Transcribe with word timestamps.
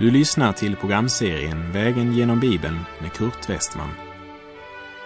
Du 0.00 0.10
lyssnar 0.10 0.52
till 0.52 0.76
programserien 0.76 1.72
Vägen 1.72 2.12
genom 2.12 2.40
Bibeln 2.40 2.78
med 3.00 3.12
Kurt 3.12 3.48
Westman. 3.48 3.90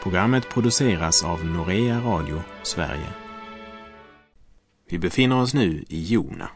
Programmet 0.02 0.48
produceras 0.48 1.24
av 1.24 1.44
Norea 1.44 2.00
Radio 2.00 2.42
Sverige. 2.62 3.08
Vi 4.88 4.98
befinner 4.98 5.42
oss 5.42 5.54
nu 5.54 5.84
i 5.88 6.04
Jona. 6.04 6.48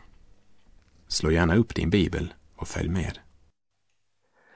Slå 1.09 1.31
gärna 1.31 1.57
upp 1.57 1.75
din 1.75 1.91
bibel 1.91 2.35
och 2.57 2.69
följ 2.69 2.89
med. 2.89 3.19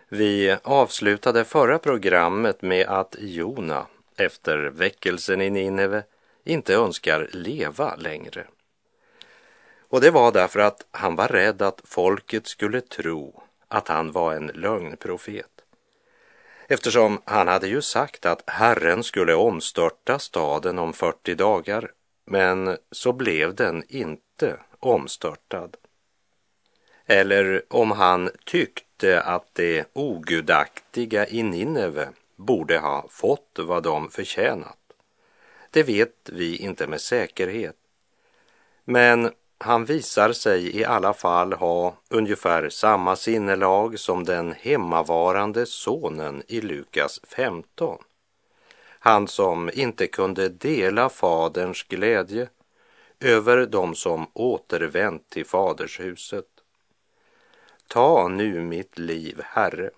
Vi 0.08 0.56
avslutade 0.62 1.44
förra 1.44 1.78
programmet 1.78 2.62
med 2.62 2.86
att 2.86 3.16
Jona 3.20 3.86
efter 4.16 4.58
väckelsen 4.58 5.40
i 5.40 5.50
Nineve 5.50 6.02
inte 6.44 6.74
önskar 6.74 7.28
leva 7.32 7.96
längre. 7.96 8.46
Och 9.88 10.00
det 10.00 10.10
var 10.10 10.32
därför 10.32 10.60
att 10.60 10.86
han 10.90 11.16
var 11.16 11.28
rädd 11.28 11.62
att 11.62 11.80
folket 11.84 12.46
skulle 12.46 12.80
tro 12.80 13.41
att 13.72 13.88
han 13.88 14.12
var 14.12 14.34
en 14.34 14.46
lögnprofet. 14.46 15.50
Eftersom 16.68 17.22
han 17.24 17.48
hade 17.48 17.68
ju 17.68 17.82
sagt 17.82 18.26
att 18.26 18.42
Herren 18.46 19.02
skulle 19.02 19.34
omstörta 19.34 20.18
staden 20.18 20.78
om 20.78 20.92
40 20.92 21.34
dagar, 21.34 21.90
men 22.24 22.76
så 22.90 23.12
blev 23.12 23.54
den 23.54 23.82
inte 23.88 24.56
omstörtad. 24.78 25.76
Eller 27.06 27.62
om 27.68 27.90
han 27.90 28.30
tyckte 28.44 29.22
att 29.22 29.54
det 29.54 29.84
ogudaktiga 29.92 31.26
i 31.26 31.42
Nineve 31.42 32.08
borde 32.36 32.78
ha 32.78 33.06
fått 33.10 33.58
vad 33.58 33.82
de 33.82 34.10
förtjänat. 34.10 34.78
Det 35.70 35.82
vet 35.82 36.30
vi 36.32 36.56
inte 36.56 36.86
med 36.86 37.00
säkerhet. 37.00 37.76
Men 38.84 39.30
han 39.62 39.84
visar 39.84 40.32
sig 40.32 40.76
i 40.76 40.84
alla 40.84 41.14
fall 41.14 41.52
ha 41.52 41.94
ungefär 42.08 42.68
samma 42.68 43.16
sinnelag 43.16 43.98
som 43.98 44.24
den 44.24 44.52
hemmavarande 44.52 45.66
sonen 45.66 46.42
i 46.48 46.60
Lukas 46.60 47.20
15. 47.36 47.98
Han 48.98 49.28
som 49.28 49.70
inte 49.74 50.06
kunde 50.06 50.48
dela 50.48 51.08
faderns 51.08 51.82
glädje 51.82 52.48
över 53.20 53.66
dem 53.66 53.94
som 53.94 54.26
återvänt 54.32 55.30
till 55.30 55.46
fadershuset. 55.46 56.46
Ta 57.88 58.28
nu 58.28 58.60
mitt 58.60 58.98
liv, 58.98 59.40
Herre, 59.44 59.90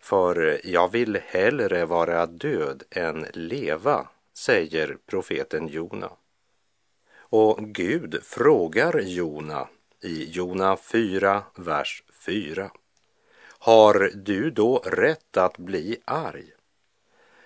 för 0.00 0.60
jag 0.64 0.92
vill 0.92 1.18
hellre 1.26 1.84
vara 1.84 2.26
död 2.26 2.82
än 2.90 3.26
leva, 3.32 4.08
säger 4.34 4.96
profeten 5.06 5.68
Jona. 5.68 6.10
Och 7.28 7.58
Gud 7.60 8.22
frågar 8.22 9.00
Jona 9.00 9.68
i 10.02 10.24
Jona 10.30 10.76
4, 10.76 11.42
vers 11.54 12.02
4. 12.26 12.70
Har 13.58 14.10
du 14.14 14.50
då 14.50 14.78
rätt 14.78 15.36
att 15.36 15.58
bli 15.58 15.96
arg? 16.04 16.52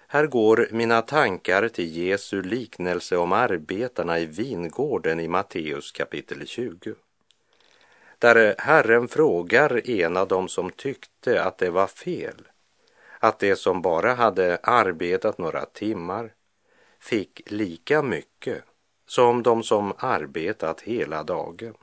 Här 0.06 0.26
går 0.26 0.68
mina 0.70 1.02
tankar 1.02 1.68
till 1.68 1.96
Jesu 1.96 2.42
liknelse 2.42 3.16
om 3.16 3.32
arbetarna 3.32 4.18
i 4.18 4.26
vingården 4.26 5.20
i 5.20 5.28
Matteus 5.28 5.92
kapitel 5.92 6.46
20. 6.46 6.94
Där 8.18 8.54
Herren 8.58 9.08
frågar 9.08 9.90
en 9.90 10.16
av 10.16 10.28
dem 10.28 10.48
som 10.48 10.70
tyckte 10.70 11.44
att 11.44 11.58
det 11.58 11.70
var 11.70 11.86
fel, 11.86 12.48
att 13.18 13.38
det 13.38 13.56
som 13.56 13.82
bara 13.82 14.14
hade 14.14 14.58
arbetat 14.62 15.38
några 15.38 15.64
timmar 15.64 16.32
fick 16.98 17.50
lika 17.50 18.02
mycket 18.02 18.64
som 19.10 19.42
de 19.42 19.62
som 19.62 19.92
arbetat 19.98 20.80
hela 20.80 21.22
dagen. 21.22 21.74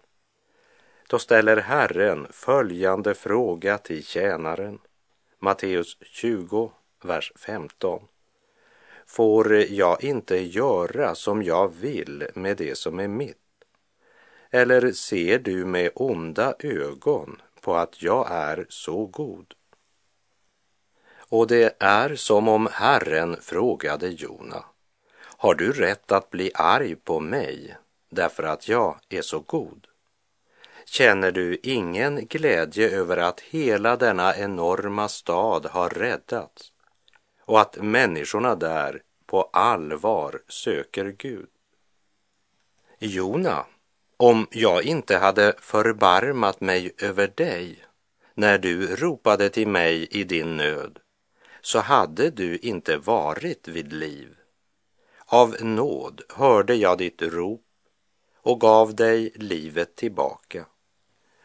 Då 1.09 1.19
ställer 1.19 1.57
Herren 1.57 2.27
följande 2.31 3.13
fråga 3.13 3.77
till 3.77 4.03
tjänaren, 4.03 4.79
Matteus 5.39 5.97
20, 6.01 6.71
vers 7.03 7.31
15. 7.35 8.01
Får 9.05 9.53
jag 9.53 10.03
inte 10.03 10.37
göra 10.37 11.15
som 11.15 11.43
jag 11.43 11.73
vill 11.73 12.27
med 12.33 12.57
det 12.57 12.77
som 12.77 12.99
är 12.99 13.07
mitt? 13.07 13.37
Eller 14.49 14.91
ser 14.91 15.39
du 15.39 15.65
med 15.65 15.91
onda 15.95 16.55
ögon 16.59 17.41
på 17.61 17.75
att 17.75 18.01
jag 18.01 18.27
är 18.31 18.65
så 18.69 19.05
god? 19.05 19.53
Och 21.17 21.47
det 21.47 21.75
är 21.79 22.15
som 22.15 22.47
om 22.47 22.67
Herren 22.71 23.37
frågade 23.41 24.07
Jona, 24.07 24.65
har 25.37 25.55
du 25.55 25.71
rätt 25.71 26.11
att 26.11 26.29
bli 26.29 26.51
arg 26.53 26.95
på 26.95 27.19
mig 27.19 27.77
därför 28.09 28.43
att 28.43 28.67
jag 28.67 28.99
är 29.09 29.21
så 29.21 29.39
god? 29.39 29.87
Känner 30.85 31.31
du 31.31 31.59
ingen 31.63 32.25
glädje 32.25 32.89
över 32.89 33.17
att 33.17 33.39
hela 33.39 33.95
denna 33.95 34.37
enorma 34.37 35.07
stad 35.07 35.65
har 35.65 35.89
räddats 35.89 36.71
och 37.41 37.61
att 37.61 37.77
människorna 37.77 38.55
där 38.55 39.01
på 39.25 39.43
allvar 39.53 40.41
söker 40.47 41.05
Gud? 41.17 41.49
Jona, 42.99 43.65
om 44.17 44.47
jag 44.51 44.83
inte 44.83 45.17
hade 45.17 45.53
förbarmat 45.59 46.61
mig 46.61 46.91
över 46.97 47.31
dig 47.35 47.85
när 48.33 48.57
du 48.57 48.95
ropade 48.95 49.49
till 49.49 49.67
mig 49.67 50.07
i 50.11 50.23
din 50.23 50.57
nöd, 50.57 50.99
så 51.61 51.79
hade 51.79 52.29
du 52.29 52.57
inte 52.57 52.97
varit 52.97 53.67
vid 53.67 53.93
liv. 53.93 54.35
Av 55.29 55.55
nåd 55.59 56.21
hörde 56.29 56.75
jag 56.75 56.97
ditt 56.97 57.21
rop 57.21 57.65
och 58.41 58.61
gav 58.61 58.95
dig 58.95 59.31
livet 59.35 59.95
tillbaka. 59.95 60.65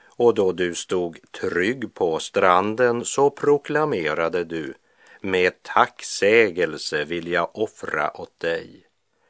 Och 0.04 0.34
då 0.34 0.52
du 0.52 0.74
stod 0.74 1.32
trygg 1.32 1.94
på 1.94 2.18
stranden 2.18 3.04
så 3.04 3.30
proklamerade 3.30 4.44
du 4.44 4.74
med 5.20 5.62
tacksägelse 5.62 7.04
vill 7.04 7.28
jag 7.28 7.58
offra 7.58 8.20
åt 8.20 8.40
dig. 8.40 8.86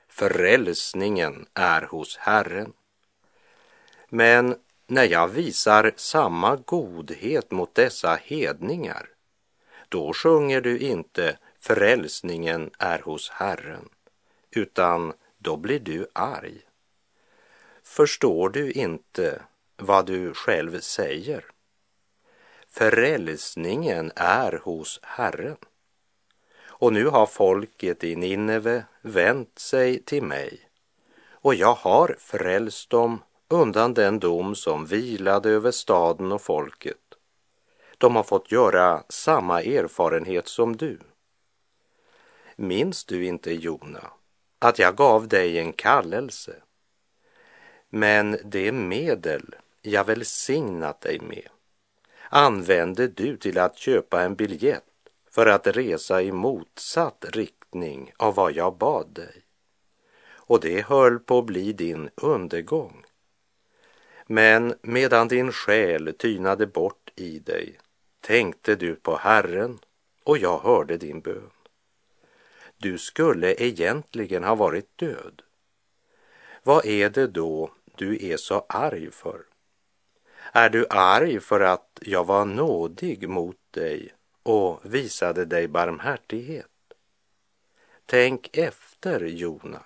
Frälsningen 0.09 1.47
är 1.55 1.83
hos 1.83 2.17
Herren. 2.17 2.73
Men 4.09 4.55
när 4.87 5.05
jag 5.05 5.29
visar 5.29 5.93
samma 5.97 6.57
godhet 6.57 7.51
mot 7.51 7.75
dessa 7.75 8.19
hedningar, 8.23 9.09
då 9.89 10.13
sjunger 10.13 10.61
du 10.61 10.79
inte 10.79 11.39
frälsningen 11.61 12.71
är 12.79 12.99
hos 12.99 13.31
Herren 13.31 13.89
utan 14.53 15.13
då 15.39 15.57
blir 15.57 15.81
du 15.81 16.07
arg. 16.13 16.61
Förstår 17.83 18.49
du 18.49 18.73
inte 18.73 19.43
vad 19.77 20.07
du 20.07 20.35
själv 20.35 20.81
säger? 20.81 21.45
Frälsningen 22.69 24.13
är 24.17 24.53
hos 24.53 25.01
Herren. 25.03 25.57
Och 26.65 26.93
nu 26.93 27.07
har 27.07 27.27
folket 27.27 28.05
i 28.05 28.17
Nineve 28.17 28.85
vänt 29.03 29.59
sig 29.59 30.03
till 30.03 30.23
mig 30.23 30.69
och 31.43 31.55
jag 31.55 31.75
har 31.75 32.17
frälst 32.19 32.91
dem 32.91 33.23
undan 33.49 33.95
den 33.95 34.19
dom 34.19 34.55
som 34.55 34.87
vilade 34.87 35.51
över 35.51 35.71
staden 35.71 36.33
och 36.33 36.43
folket. 36.43 36.97
De 37.99 38.17
har 38.17 38.23
fått 38.23 38.53
göra 38.53 39.05
samma 39.09 39.63
erfarenhet 39.63 40.49
som 40.49 40.77
du. 40.77 40.99
Minns 42.57 43.05
du 43.05 43.25
inte 43.25 43.53
Jona? 43.53 44.11
Att 44.63 44.79
jag 44.79 44.97
gav 44.97 45.29
dig 45.29 45.59
en 45.59 45.73
kallelse. 45.73 46.55
Men 47.89 48.39
det 48.45 48.73
medel 48.73 49.55
jag 49.83 50.05
välsignat 50.05 51.01
dig 51.01 51.21
med 51.21 51.49
använde 52.29 53.09
du 53.09 53.37
till 53.37 53.59
att 53.59 53.79
köpa 53.79 54.23
en 54.23 54.35
biljett 54.35 54.85
för 55.31 55.47
att 55.47 55.67
resa 55.67 56.23
i 56.23 56.33
motsatt 56.33 57.25
riktning 57.29 58.13
av 58.17 58.35
vad 58.35 58.53
jag 58.53 58.77
bad 58.77 59.07
dig. 59.13 59.43
Och 60.25 60.61
det 60.61 60.87
höll 60.87 61.19
på 61.19 61.39
att 61.39 61.47
bli 61.47 61.73
din 61.73 62.11
undergång. 62.15 63.05
Men 64.27 64.75
medan 64.83 65.29
din 65.29 65.53
själ 65.53 66.15
tynade 66.19 66.67
bort 66.67 67.11
i 67.17 67.39
dig 67.39 67.79
tänkte 68.21 68.75
du 68.75 68.95
på 68.95 69.17
Herren 69.17 69.79
och 70.25 70.39
jag 70.39 70.59
hörde 70.59 70.97
din 70.97 71.21
bön. 71.21 71.51
Du 72.83 72.99
skulle 72.99 73.55
egentligen 73.63 74.45
ha 74.45 74.55
varit 74.55 74.99
död. 74.99 75.43
Vad 76.63 76.87
är 76.87 77.11
det 77.11 77.27
då 77.27 77.71
du 77.97 78.27
är 78.31 78.37
så 78.37 78.67
arg 78.69 79.11
för? 79.11 79.43
Är 80.53 80.71
du 80.71 80.87
arg 80.91 81.41
för 81.41 81.61
att 81.61 81.99
jag 82.01 82.25
var 82.25 82.45
nådig 82.45 83.29
mot 83.29 83.57
dig 83.71 84.13
och 84.43 84.81
visade 84.83 85.45
dig 85.45 85.69
barmhärtighet? 85.69 86.67
Tänk 88.07 88.57
efter, 88.57 89.21
Jona. 89.21 89.83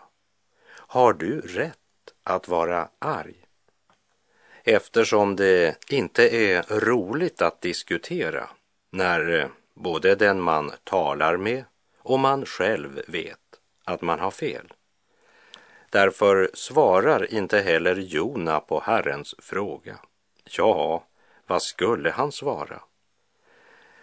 Har 0.69 1.13
du 1.13 1.41
rätt 1.41 2.15
att 2.23 2.49
vara 2.49 2.89
arg? 2.99 3.45
Eftersom 4.65 5.37
det 5.37 5.91
inte 5.91 6.29
är 6.37 6.81
roligt 6.81 7.43
att 7.43 7.61
diskutera 7.61 8.49
när 8.91 9.41
eh, 9.41 9.49
både 9.75 10.15
den 10.15 10.41
man 10.41 10.73
talar 10.85 11.37
med 11.37 11.65
och 12.07 12.19
man 12.19 12.47
själv 12.47 13.03
vet 13.09 13.61
att 13.85 14.03
man 14.03 14.21
har 14.21 14.31
fel. 14.31 14.73
Därför 15.91 16.51
svarar 16.55 17.35
inte 17.35 17.61
heller 17.61 17.97
Jona 17.97 18.61
på 18.61 18.81
Herrens 18.81 19.35
fråga. 19.39 19.99
Ja, 20.45 21.05
vad 21.47 21.63
skulle 21.63 22.11
han 22.11 22.33
svara? 22.33 22.83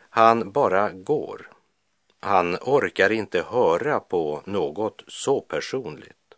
Han 0.09 0.51
bara 0.51 0.91
går. 0.91 1.49
Han 2.19 2.55
orkar 2.55 3.11
inte 3.11 3.41
höra 3.41 3.99
på 3.99 4.41
något 4.45 5.03
så 5.07 5.41
personligt. 5.41 6.35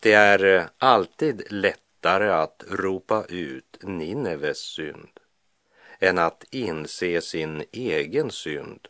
Det 0.00 0.12
är 0.12 0.44
eh, 0.44 0.64
alltid 0.78 1.52
lättare 1.52 2.28
att 2.28 2.64
ropa 2.68 3.24
ut 3.28 3.78
Nineves 3.82 4.58
synd 4.58 5.20
än 5.98 6.18
att 6.18 6.44
inse 6.50 7.20
sin 7.20 7.64
egen 7.72 8.30
synd, 8.30 8.88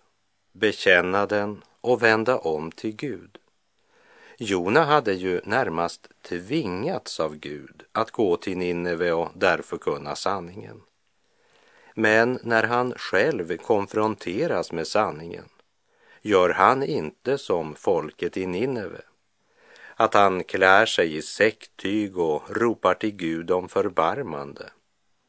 bekänna 0.58 1.26
den 1.26 1.62
och 1.81 2.02
vända 2.02 2.38
om 2.38 2.70
till 2.70 2.96
Gud. 2.96 3.38
Jona 4.38 4.84
hade 4.84 5.12
ju 5.12 5.40
närmast 5.44 6.08
tvingats 6.22 7.20
av 7.20 7.37
Gud 7.37 7.82
att 7.93 8.10
gå 8.10 8.37
till 8.37 8.58
Nineve 8.58 9.12
och 9.12 9.31
där 9.34 9.62
förkunna 9.62 10.16
sanningen. 10.16 10.82
Men 11.94 12.38
när 12.43 12.62
han 12.62 12.94
själv 12.96 13.56
konfronteras 13.56 14.72
med 14.72 14.87
sanningen 14.87 15.49
gör 16.22 16.50
han 16.50 16.82
inte 16.82 17.38
som 17.38 17.75
folket 17.75 18.37
i 18.37 18.46
Nineve, 18.46 19.00
att 19.96 20.14
han 20.14 20.44
klär 20.44 20.87
sig 20.87 21.16
i 21.16 21.22
säcktyg 21.22 22.19
och 22.19 22.50
ropar 22.50 22.94
till 22.94 23.16
Gud 23.16 23.50
om 23.50 23.69
förbarmande. 23.69 24.70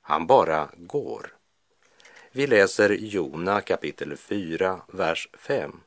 Han 0.01 0.27
bara 0.27 0.69
går. 0.77 1.38
Vi 2.31 2.47
läser 2.47 2.89
Jona 2.89 3.61
kapitel 3.61 4.17
4, 4.17 4.81
vers 4.87 5.29
5. 5.33 5.79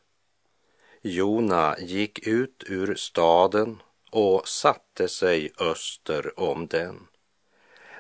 Jona 1.03 1.77
gick 1.79 2.27
ut 2.27 2.65
ur 2.67 2.95
staden 2.95 3.83
och 4.11 4.49
satte 4.49 5.09
sig 5.09 5.53
öster 5.59 6.41
om 6.41 6.67
den. 6.67 7.07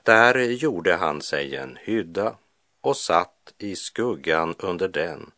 Där 0.02 0.38
gjorde 0.38 0.94
han 0.94 1.22
sig 1.22 1.56
en 1.56 1.78
hydda 1.80 2.36
och 2.80 2.96
satt 2.96 3.54
i 3.58 3.76
skuggan 3.76 4.54
under 4.58 4.88
den 4.88 5.30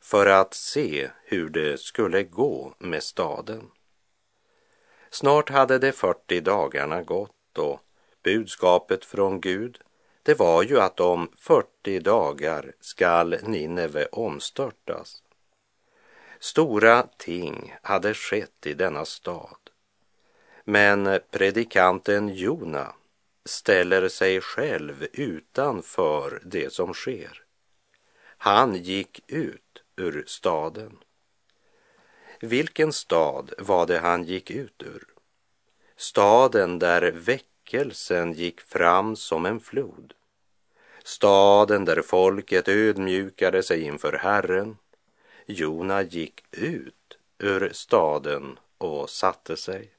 för 0.00 0.26
att 0.26 0.54
se 0.54 1.10
hur 1.24 1.48
det 1.48 1.80
skulle 1.80 2.22
gå 2.22 2.74
med 2.78 3.02
staden. 3.02 3.70
Snart 5.10 5.50
hade 5.50 5.78
de 5.78 5.92
40 5.92 6.40
dagarna 6.40 7.02
gått 7.02 7.58
och 7.58 7.80
budskapet 8.22 9.04
från 9.04 9.40
Gud 9.40 9.78
det 10.22 10.34
var 10.34 10.62
ju 10.62 10.80
att 10.80 11.00
om 11.00 11.28
40 11.36 12.00
dagar 12.00 12.72
skall 12.80 13.36
Nineve 13.42 14.06
omstörtas. 14.06 15.22
Stora 16.38 17.02
ting 17.02 17.74
hade 17.82 18.14
skett 18.14 18.66
i 18.66 18.74
denna 18.74 19.04
stad. 19.04 19.56
Men 20.64 21.20
predikanten 21.30 22.28
Jona 22.28 22.94
ställer 23.44 24.08
sig 24.08 24.40
själv 24.40 25.06
utanför 25.12 26.42
det 26.44 26.72
som 26.72 26.94
sker. 26.94 27.42
Han 28.38 28.74
gick 28.74 29.20
ut 29.26 29.82
ur 29.96 30.24
staden. 30.26 30.98
Vilken 32.40 32.92
stad 32.92 33.52
var 33.58 33.86
det 33.86 33.98
han 33.98 34.24
gick 34.24 34.50
ut 34.50 34.82
ur? 34.82 35.04
Staden 35.96 36.78
där 36.78 37.02
väckelsen 37.62 38.32
gick 38.32 38.60
fram 38.60 39.16
som 39.16 39.46
en 39.46 39.60
flod. 39.60 40.14
Staden 41.04 41.84
där 41.84 42.02
folket 42.02 42.68
ödmjukade 42.68 43.62
sig 43.62 43.82
inför 43.82 44.12
Herren 44.12 44.76
Jona 45.46 46.02
gick 46.02 46.44
ut 46.50 47.18
ur 47.38 47.70
staden 47.72 48.58
och 48.78 49.10
satte 49.10 49.56
sig. 49.56 49.90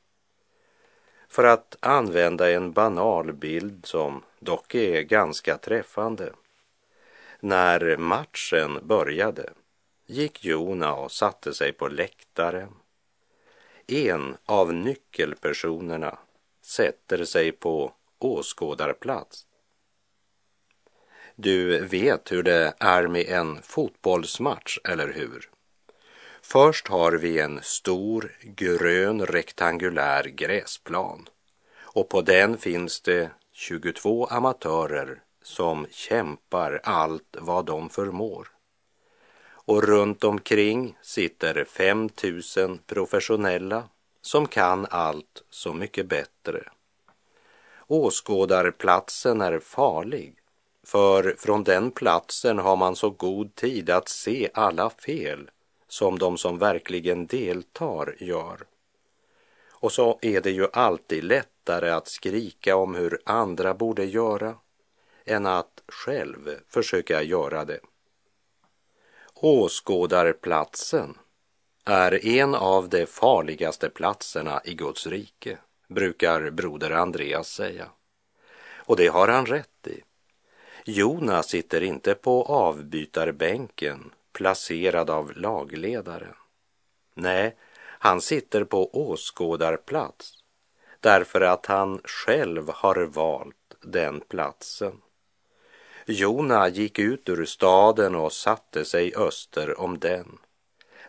För 1.28 1.44
att 1.44 1.78
använda 1.80 2.52
en 2.52 2.72
banal 2.72 3.34
bild 3.34 3.86
som 3.86 4.24
dock 4.40 4.76
är 4.76 5.02
ganska 5.02 5.58
träffande. 5.58 6.34
När 7.40 7.98
matchen 7.98 8.80
började 8.88 9.50
gick 10.06 10.46
Jona 10.46 10.94
och 10.94 11.12
satte 11.12 11.54
sig 11.54 11.74
på 11.74 11.88
läktaren. 11.88 12.70
En 13.88 14.38
av 14.46 14.74
nyckelpersonerna 14.74 16.18
sätter 16.64 17.26
sig 17.26 17.52
på 17.52 17.94
åskådarplats 18.20 19.48
du 21.36 21.86
vet 21.86 22.32
hur 22.32 22.44
det 22.44 22.74
är 22.80 23.08
med 23.08 23.26
en 23.28 23.62
fotbollsmatch, 23.62 24.78
eller 24.84 25.14
hur? 25.14 25.50
Först 26.42 26.88
har 26.88 27.12
vi 27.12 27.40
en 27.40 27.60
stor 27.62 28.32
grön 28.42 29.26
rektangulär 29.26 30.24
gräsplan 30.24 31.30
och 31.82 32.10
på 32.10 32.22
den 32.22 32.58
finns 32.58 33.02
det 33.02 33.30
22 33.52 34.26
amatörer 34.26 35.22
som 35.42 35.88
kämpar 35.92 36.82
allt 36.84 37.38
vad 37.40 37.66
de 37.66 37.90
förmår. 37.90 38.48
Och 39.66 39.84
runt 39.84 40.24
omkring 40.24 40.98
sitter 41.02 41.64
5000 41.64 42.80
professionella 42.88 43.90
som 44.26 44.48
kan 44.48 44.88
allt 44.90 45.44
så 45.50 45.74
mycket 45.74 46.08
bättre. 46.08 46.70
Åskådarplatsen 47.88 49.42
är 49.42 49.60
farlig 49.60 50.36
för 50.84 51.36
från 51.40 51.64
den 51.64 51.92
platsen 51.92 52.60
har 52.60 52.76
man 52.76 52.96
så 52.96 53.10
god 53.10 53.56
tid 53.56 53.90
att 53.90 54.10
se 54.10 54.50
alla 54.54 54.90
fel 54.90 55.50
som 55.88 56.20
de 56.20 56.38
som 56.38 56.58
verkligen 56.58 57.26
deltar 57.26 58.16
gör. 58.20 58.58
Och 59.70 59.92
så 59.92 60.20
är 60.22 60.42
det 60.42 60.52
ju 60.52 60.68
alltid 60.74 61.24
lättare 61.24 61.90
att 61.90 62.08
skrika 62.08 62.76
om 62.76 62.96
hur 62.96 63.22
andra 63.26 63.74
borde 63.74 64.06
göra 64.06 64.56
än 65.26 65.46
att 65.46 65.84
själv 65.88 66.50
försöka 66.70 67.22
göra 67.22 67.66
det. 67.66 67.80
Åskådarplatsen 69.34 71.18
är 71.86 72.26
en 72.26 72.56
av 72.56 72.90
de 72.90 73.06
farligaste 73.06 73.90
platserna 73.90 74.62
i 74.66 74.74
Guds 74.74 75.08
rike, 75.08 75.58
brukar 75.88 76.50
broder 76.50 76.92
Andreas 76.92 77.50
säga. 77.50 77.90
Och 78.76 78.96
det 78.96 79.08
har 79.08 79.28
han 79.28 79.46
rätt 79.46 79.88
i. 79.88 80.02
Jona 80.86 81.44
sitter 81.44 81.82
inte 81.84 82.16
på 82.16 82.44
avbytarbänken 82.44 84.12
placerad 84.34 85.10
av 85.10 85.32
lagledaren. 85.38 86.36
Nej, 87.14 87.56
han 88.00 88.22
sitter 88.22 88.64
på 88.64 89.10
åskådarplats 89.10 90.44
därför 91.04 91.42
att 91.42 91.66
han 91.66 92.02
själv 92.04 92.70
har 92.70 92.96
valt 92.96 93.76
den 93.82 94.22
platsen. 94.22 95.02
Jona 96.06 96.68
gick 96.68 97.00
ut 97.00 97.30
ur 97.30 97.46
staden 97.46 98.16
och 98.16 98.34
satte 98.34 98.86
sig 98.86 99.16
öster 99.16 99.80
om 99.80 100.00
den. 100.00 100.38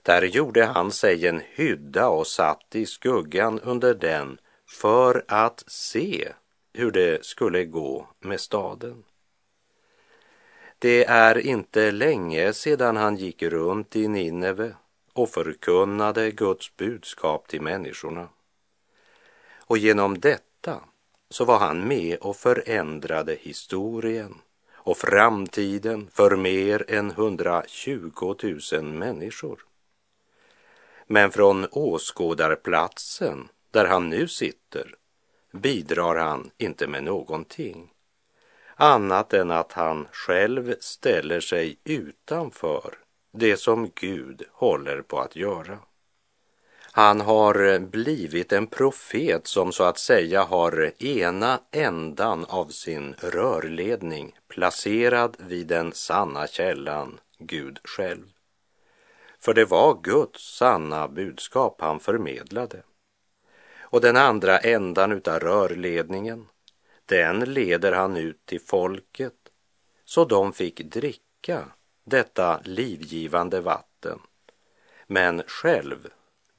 Där 0.04 0.22
gjorde 0.22 0.64
han 0.64 0.92
sig 0.92 1.26
en 1.26 1.42
hydda 1.54 2.08
och 2.08 2.26
satt 2.26 2.74
i 2.74 2.86
skuggan 2.86 3.60
under 3.60 3.94
den 3.94 4.38
för 4.66 5.24
att 5.28 5.64
se 5.66 6.32
hur 6.72 6.90
det 6.90 7.24
skulle 7.24 7.64
gå 7.64 8.08
med 8.20 8.40
staden. 8.40 9.04
Det 10.78 11.04
är 11.04 11.38
inte 11.38 11.90
länge 11.90 12.52
sedan 12.52 12.96
han 12.96 13.16
gick 13.16 13.42
runt 13.42 13.96
i 13.96 14.08
Nineve 14.08 14.74
och 15.12 15.30
förkunnade 15.30 16.30
Guds 16.30 16.76
budskap 16.76 17.48
till 17.48 17.62
människorna. 17.62 18.28
Och 19.56 19.78
genom 19.78 20.20
detta 20.20 20.80
så 21.30 21.44
var 21.44 21.58
han 21.58 21.88
med 21.88 22.18
och 22.18 22.36
förändrade 22.36 23.34
historien 23.34 24.34
och 24.72 24.96
framtiden 24.96 26.08
för 26.12 26.36
mer 26.36 26.90
än 26.90 27.10
120 27.10 28.34
000 28.72 28.84
människor. 28.84 29.64
Men 31.06 31.30
från 31.30 31.66
åskådarplatsen 31.70 33.48
där 33.70 33.84
han 33.84 34.10
nu 34.10 34.28
sitter 34.28 34.94
bidrar 35.52 36.16
han 36.16 36.50
inte 36.58 36.86
med 36.86 37.04
någonting 37.04 37.90
annat 38.76 39.34
än 39.34 39.50
att 39.50 39.72
han 39.72 40.08
själv 40.12 40.74
ställer 40.80 41.40
sig 41.40 41.78
utanför 41.84 42.94
det 43.32 43.56
som 43.56 43.90
Gud 43.94 44.42
håller 44.52 45.02
på 45.02 45.18
att 45.18 45.36
göra. 45.36 45.78
Han 46.92 47.20
har 47.20 47.78
blivit 47.78 48.52
en 48.52 48.66
profet 48.66 49.46
som 49.46 49.72
så 49.72 49.84
att 49.84 49.98
säga 49.98 50.42
har 50.42 51.02
ena 51.04 51.60
ändan 51.70 52.44
av 52.44 52.68
sin 52.68 53.14
rörledning 53.18 54.38
placerad 54.48 55.36
vid 55.38 55.66
den 55.66 55.92
sanna 55.92 56.46
källan, 56.46 57.20
Gud 57.38 57.80
själv. 57.84 58.33
För 59.44 59.54
det 59.54 59.64
var 59.64 60.00
Guds 60.02 60.56
sanna 60.56 61.08
budskap 61.08 61.80
han 61.80 62.00
förmedlade. 62.00 62.82
Och 63.80 64.00
den 64.00 64.16
andra 64.16 64.58
ändan 64.58 65.12
utav 65.12 65.40
rörledningen, 65.40 66.46
den 67.06 67.40
leder 67.40 67.92
han 67.92 68.16
ut 68.16 68.46
till 68.46 68.60
folket 68.60 69.34
så 70.04 70.24
de 70.24 70.52
fick 70.52 70.80
dricka 70.80 71.68
detta 72.04 72.60
livgivande 72.64 73.60
vatten. 73.60 74.18
Men 75.06 75.42
själv 75.46 76.08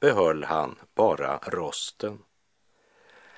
behöll 0.00 0.44
han 0.44 0.78
bara 0.94 1.38
rosten. 1.38 2.18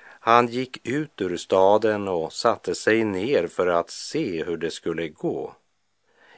Han 0.01 0.47
gick 0.47 0.87
ut 0.87 1.21
ur 1.21 1.37
staden 1.37 2.07
och 2.07 2.33
satte 2.33 2.75
sig 2.75 3.03
ner 3.03 3.47
för 3.47 3.67
att 3.67 3.89
se 3.89 4.43
hur 4.43 4.57
det 4.57 4.71
skulle 4.71 5.07
gå. 5.07 5.55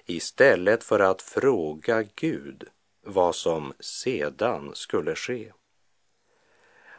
istället 0.05 0.83
för 0.83 0.99
att 0.99 1.21
fråga 1.21 2.03
Gud 2.15 2.69
vad 3.01 3.35
som 3.35 3.73
sedan 3.79 4.71
skulle 4.73 5.15
ske. 5.15 5.51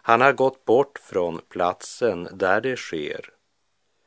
Han 0.04 0.20
har 0.20 0.32
gått 0.32 0.64
bort 0.64 0.98
från 0.98 1.40
platsen 1.48 2.28
där 2.32 2.60
det 2.60 2.76
sker 2.76 3.32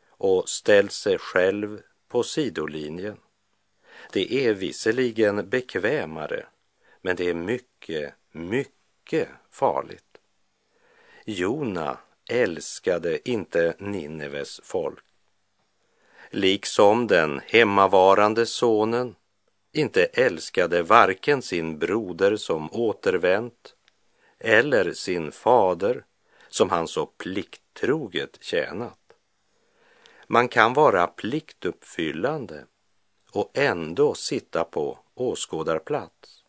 och 0.09 0.49
ställt 0.49 0.91
sig 0.91 1.17
själv 1.17 1.81
på 2.07 2.23
sidolinjen. 2.23 3.17
Det 4.11 4.33
är 4.33 4.53
visserligen 4.53 5.49
bekvämare, 5.49 6.45
men 7.01 7.15
det 7.15 7.29
är 7.29 7.33
mycket, 7.33 8.13
mycket 8.31 9.29
farligt. 9.49 10.17
Jona 11.25 11.97
älskade 12.29 13.29
inte 13.29 13.75
Nineves 13.79 14.61
folk. 14.63 15.03
Liksom 16.29 17.07
den 17.07 17.41
hemmavarande 17.45 18.45
sonen 18.45 19.15
inte 19.77 20.05
älskade 20.05 20.83
varken 20.83 21.41
sin 21.41 21.79
broder 21.79 22.35
som 22.35 22.69
återvänt 22.73 23.75
eller 24.39 24.93
sin 24.93 25.31
fader 25.31 26.05
som 26.49 26.69
han 26.69 26.87
så 26.87 27.05
plikttroget 27.05 28.37
tjänat. 28.43 28.99
Man 30.27 30.47
kan 30.47 30.73
vara 30.73 31.07
pliktuppfyllande 31.07 32.65
och 33.31 33.51
ändå 33.57 34.13
sitta 34.13 34.63
på 34.63 34.99
åskådarplats. 35.13 36.43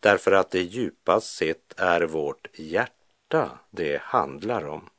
Därför 0.00 0.32
att 0.32 0.50
det 0.50 0.62
djupast 0.62 1.36
sett 1.36 1.74
är 1.76 2.00
vårt 2.00 2.48
hjärta 2.58 3.58
det 3.70 4.02
handlar 4.02 4.68
om. 4.68 4.90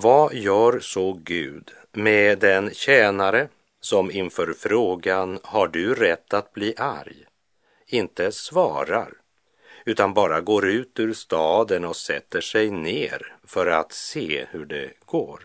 Vad 0.00 0.34
gör 0.34 0.80
så 0.80 1.12
Gud 1.12 1.70
med 1.92 2.38
den 2.38 2.74
tjänare 2.74 3.48
som 3.80 4.10
inför 4.10 4.52
frågan 4.52 5.38
har 5.42 5.68
du 5.68 5.94
rätt 5.94 6.34
att 6.34 6.52
bli 6.52 6.74
arg 6.76 7.24
inte 7.86 8.32
svarar 8.32 9.12
utan 9.84 10.14
bara 10.14 10.40
går 10.40 10.66
ut 10.68 11.00
ur 11.00 11.12
staden 11.12 11.84
och 11.84 11.96
sätter 11.96 12.40
sig 12.40 12.70
ner 12.70 13.36
för 13.44 13.66
att 13.66 13.92
se 13.92 14.46
hur 14.50 14.66
det 14.66 14.92
går. 15.04 15.40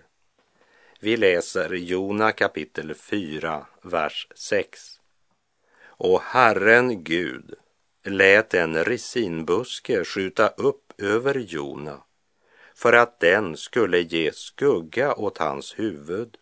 Vi 0.99 1.17
läser 1.17 1.73
Jona 1.73 2.31
kapitel 2.31 2.95
4, 2.95 3.65
vers 3.81 4.27
6. 4.35 4.99
Och 5.83 6.21
Herren 6.21 7.03
Gud 7.03 7.53
lät 8.03 8.53
en 8.53 8.83
resinbuske 8.83 10.05
skjuta 10.05 10.47
upp 10.47 10.93
över 10.97 11.35
Jona 11.35 12.01
för 12.75 12.93
att 12.93 13.19
den 13.19 13.57
skulle 13.57 13.99
ge 13.99 14.31
skugga 14.31 15.13
åt 15.13 15.37
hans 15.37 15.79
huvud 15.79 16.37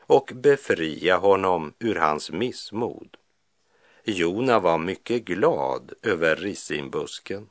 och 0.00 0.30
befria 0.34 1.16
honom 1.16 1.74
ur 1.78 1.94
hans 1.94 2.30
missmod. 2.30 3.16
Jona 4.04 4.60
var 4.60 4.78
mycket 4.78 5.24
glad 5.24 5.92
över 6.02 6.36
rissinbusken. 6.36 7.48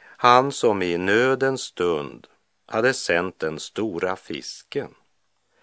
Han 0.00 0.52
som 0.52 0.82
i 0.82 0.98
nödens 0.98 1.60
stund 1.62 2.26
hade 2.66 2.92
sänt 2.92 3.38
den 3.38 3.60
stora 3.60 4.16
fisken. 4.16 4.94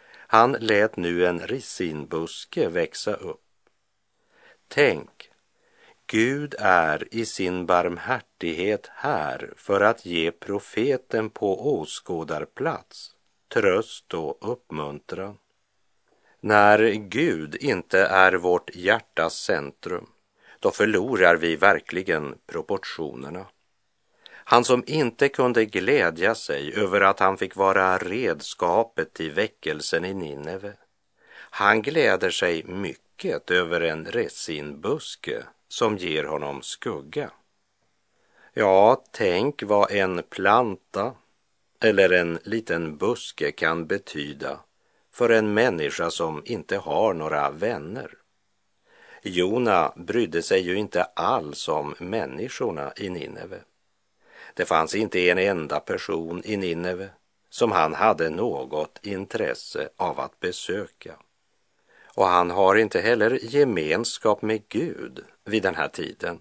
Han 0.10 0.52
lät 0.52 0.98
nu 0.98 1.26
en 1.26 1.40
rissinbuske 1.40 2.70
växa 2.70 3.14
upp. 3.14 3.42
Tänk 4.68 5.27
Gud 6.10 6.56
är 6.60 7.08
i 7.12 7.26
sin 7.26 7.66
barmhärtighet 7.66 8.90
här 8.94 9.54
för 9.58 9.82
att 9.82 10.06
ge 10.06 10.32
profeten 10.32 11.30
på 11.30 11.80
åskådarplats 11.80 13.12
tröst 13.54 14.14
och 14.14 14.52
uppmuntran. 14.52 15.38
När 16.40 16.92
Gud 16.94 17.56
inte 17.56 18.00
är 18.00 18.34
vårt 18.34 18.76
hjärtas 18.76 19.34
centrum, 19.34 20.10
då 20.60 20.72
förlorar 20.72 21.36
vi 21.36 21.56
verkligen 21.56 22.36
proportionerna. 22.48 23.46
Han 24.30 24.64
som 24.64 24.84
inte 24.88 25.30
kunde 25.30 25.66
glädja 25.66 26.36
sig 26.36 26.74
över 26.76 27.02
att 27.02 27.20
han 27.20 27.38
fick 27.38 27.56
vara 27.56 27.98
redskapet 27.98 29.14
till 29.14 29.32
väckelsen 29.32 30.06
i 30.06 30.14
Nineve, 30.14 30.74
han 31.50 31.82
gläder 31.82 32.30
sig 32.30 32.64
mycket 32.64 33.52
över 33.52 33.82
en 33.82 34.06
resinbuske 34.06 35.44
som 35.68 35.98
ger 35.98 36.24
honom 36.24 36.62
skugga. 36.62 37.32
Ja, 38.54 39.04
tänk 39.12 39.64
vad 39.64 39.92
en 39.92 40.24
planta 40.30 41.14
eller 41.80 42.10
en 42.10 42.40
liten 42.44 42.98
buske 42.98 43.52
kan 43.52 43.88
betyda 43.88 44.60
för 45.12 45.30
en 45.30 45.54
människa 45.54 46.10
som 46.10 46.42
inte 46.46 46.78
har 46.78 47.14
några 47.14 47.50
vänner. 47.50 48.18
Jona 49.24 49.94
brydde 49.96 50.42
sig 50.42 50.62
ju 50.62 50.76
inte 50.76 51.04
alls 51.04 51.68
om 51.68 51.96
människorna 52.00 52.94
i 52.96 53.10
Nineve. 53.10 53.60
Det 54.54 54.66
fanns 54.66 54.96
inte 54.96 55.30
en 55.30 55.38
enda 55.38 55.80
person 55.80 56.42
i 56.46 56.58
Nineve 56.58 57.10
som 57.50 57.72
han 57.72 57.94
hade 57.94 58.30
något 58.30 59.00
intresse 59.04 59.90
av 59.98 60.20
att 60.20 60.40
besöka. 60.40 61.16
Och 62.18 62.28
han 62.28 62.52
har 62.52 62.76
inte 62.76 63.02
heller 63.02 63.40
gemenskap 63.42 64.42
med 64.42 64.68
Gud 64.70 65.26
vid 65.46 65.64
den 65.64 65.76
här 65.76 65.88
tiden. 65.88 66.40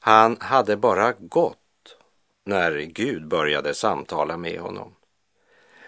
Han 0.00 0.36
hade 0.40 0.76
bara 0.76 1.12
gått 1.12 1.96
när 2.44 2.78
Gud 2.80 3.28
började 3.28 3.74
samtala 3.74 4.36
med 4.36 4.60
honom. 4.60 4.94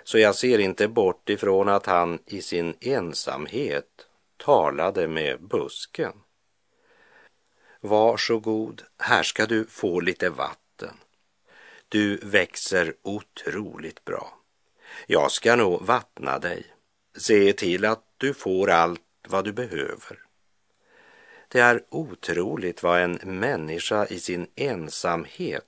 Så 0.05 0.19
jag 0.19 0.35
ser 0.35 0.59
inte 0.59 0.89
bort 0.89 1.29
ifrån 1.29 1.69
att 1.69 1.87
han 1.87 2.19
i 2.27 2.43
sin 2.43 2.75
ensamhet 2.81 4.07
talade 4.37 5.09
med 5.09 5.43
busken. 5.43 6.13
Varsågod, 7.81 8.83
här 8.99 9.23
ska 9.23 9.47
du 9.47 9.65
få 9.65 10.01
lite 10.01 10.31
vatten. 10.31 10.95
Du 11.89 12.17
växer 12.17 12.95
otroligt 13.03 14.05
bra. 14.05 14.39
Jag 15.07 15.33
ska 15.33 15.57
nog 15.57 15.83
vattna 15.83 16.39
dig. 16.39 16.67
Se 17.17 17.53
till 17.53 17.85
att 17.85 18.06
du 18.19 18.35
får 18.35 18.71
allt 18.71 19.01
vad 19.29 19.45
du 19.45 19.53
behöver. 19.53 20.23
Det 21.49 21.61
är 21.61 21.85
otroligt 21.89 22.83
vad 22.83 23.01
en 23.01 23.19
människa 23.23 24.07
i 24.07 24.21
sin 24.21 24.47
ensamhet 24.55 25.65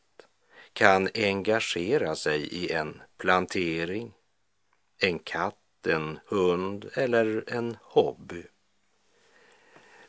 kan 0.73 1.09
engagera 1.15 2.17
sig 2.17 2.43
i 2.43 2.73
en 2.73 3.03
plantering, 3.19 4.13
en 5.01 5.19
katt, 5.19 5.87
en 5.87 6.19
hund 6.27 6.91
eller 6.95 7.45
en 7.47 7.77
hobby. 7.83 8.45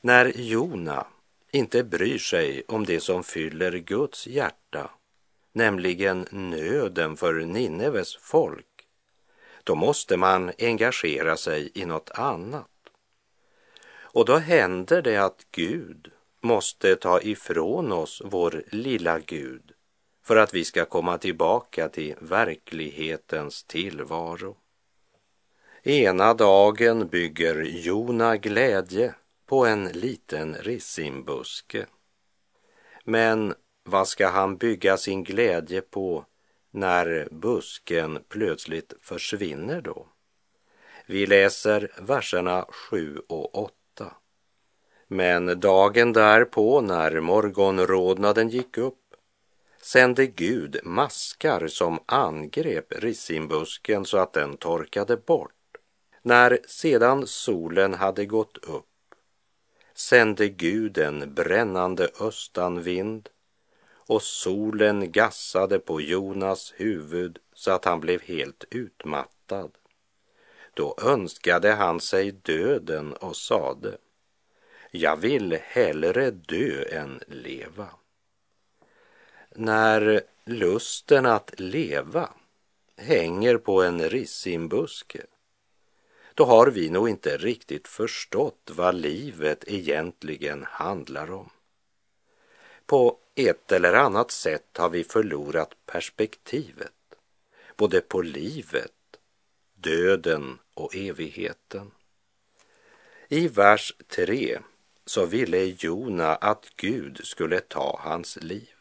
När 0.01 0.31
Jona 0.35 1.07
inte 1.51 1.83
bryr 1.83 2.17
sig 2.17 2.63
om 2.67 2.85
det 2.85 2.99
som 2.99 3.23
fyller 3.23 3.71
Guds 3.71 4.27
hjärta, 4.27 4.91
nämligen 5.51 6.27
nöden 6.31 7.17
för 7.17 7.33
Nineves 7.33 8.15
folk, 8.15 8.68
då 9.69 9.75
måste 9.75 10.17
man 10.17 10.51
engagera 10.59 11.37
sig 11.37 11.71
i 11.73 11.85
något 11.85 12.09
annat. 12.09 12.69
Och 13.91 14.25
då 14.25 14.37
händer 14.37 15.01
det 15.01 15.17
att 15.17 15.45
Gud 15.51 16.11
måste 16.41 16.95
ta 16.95 17.21
ifrån 17.21 17.91
oss 17.91 18.21
vår 18.25 18.63
lilla 18.71 19.19
Gud 19.19 19.71
för 20.23 20.35
att 20.35 20.53
vi 20.53 20.65
ska 20.65 20.85
komma 20.85 21.17
tillbaka 21.17 21.89
till 21.89 22.15
verklighetens 22.19 23.63
tillvaro. 23.63 24.57
Ena 25.83 26.33
dagen 26.33 27.07
bygger 27.07 27.61
Jona 27.63 28.37
glädje 28.37 29.13
på 29.45 29.65
en 29.65 29.85
liten 29.85 30.55
rissinbuske. 30.55 31.85
Men 33.03 33.53
vad 33.83 34.07
ska 34.07 34.27
han 34.27 34.57
bygga 34.57 34.97
sin 34.97 35.23
glädje 35.23 35.81
på 35.81 36.25
när 36.71 37.27
busken 37.31 38.19
plötsligt 38.29 38.93
försvinner 39.01 39.81
då? 39.81 40.07
Vi 41.05 41.25
läser 41.25 41.91
verserna 42.01 42.65
7 42.69 43.21
och 43.27 43.55
8. 43.55 43.73
Men 45.07 45.59
dagen 45.59 46.13
därpå, 46.13 46.81
när 46.81 47.19
morgonrodnaden 47.19 48.49
gick 48.49 48.77
upp, 48.77 49.15
sände 49.81 50.27
Gud 50.27 50.79
maskar 50.83 51.67
som 51.67 51.99
angrep 52.05 52.93
rissinbusken 53.03 54.05
så 54.05 54.17
att 54.17 54.33
den 54.33 54.57
torkade 54.57 55.17
bort. 55.17 55.53
När 56.21 56.59
sedan 56.67 57.27
solen 57.27 57.93
hade 57.93 58.25
gått 58.25 58.57
upp 58.57 58.85
sände 59.99 60.49
Gud 60.49 60.97
en 60.97 61.33
brännande 61.33 62.09
östanvind 62.19 63.29
och 64.09 64.21
solen 64.23 65.11
gassade 65.11 65.79
på 65.79 66.01
Jonas 66.01 66.73
huvud 66.77 67.39
så 67.53 67.71
att 67.71 67.85
han 67.85 67.99
blev 67.99 68.21
helt 68.21 68.63
utmattad. 68.71 69.71
Då 70.73 70.95
önskade 71.01 71.71
han 71.71 71.99
sig 72.01 72.31
döden 72.31 73.13
och 73.13 73.35
sade, 73.35 73.97
jag 74.91 75.17
vill 75.17 75.57
hellre 75.61 76.31
dö 76.31 76.83
än 76.91 77.19
leva. 77.27 77.87
När 79.55 80.21
lusten 80.45 81.25
att 81.25 81.59
leva 81.59 82.29
hänger 82.97 83.57
på 83.57 83.83
en 83.83 84.09
rissinbuske, 84.09 85.25
då 86.33 86.45
har 86.45 86.67
vi 86.67 86.89
nog 86.89 87.09
inte 87.09 87.37
riktigt 87.37 87.87
förstått 87.87 88.71
vad 88.75 88.95
livet 88.95 89.63
egentligen 89.67 90.65
handlar 90.69 91.31
om. 91.31 91.49
På 92.85 93.17
ett 93.47 93.71
eller 93.71 93.93
annat 93.93 94.31
sätt 94.31 94.77
har 94.77 94.89
vi 94.89 95.03
förlorat 95.03 95.75
perspektivet, 95.85 96.93
både 97.75 98.01
på 98.01 98.21
livet, 98.21 98.91
döden 99.75 100.59
och 100.73 100.95
evigheten. 100.95 101.91
I 103.27 103.47
vers 103.47 103.93
3 104.07 104.59
så 105.05 105.25
ville 105.25 105.57
Jona 105.57 106.35
att 106.35 106.65
Gud 106.75 107.19
skulle 107.23 107.59
ta 107.59 107.99
hans 108.03 108.35
liv. 108.35 108.75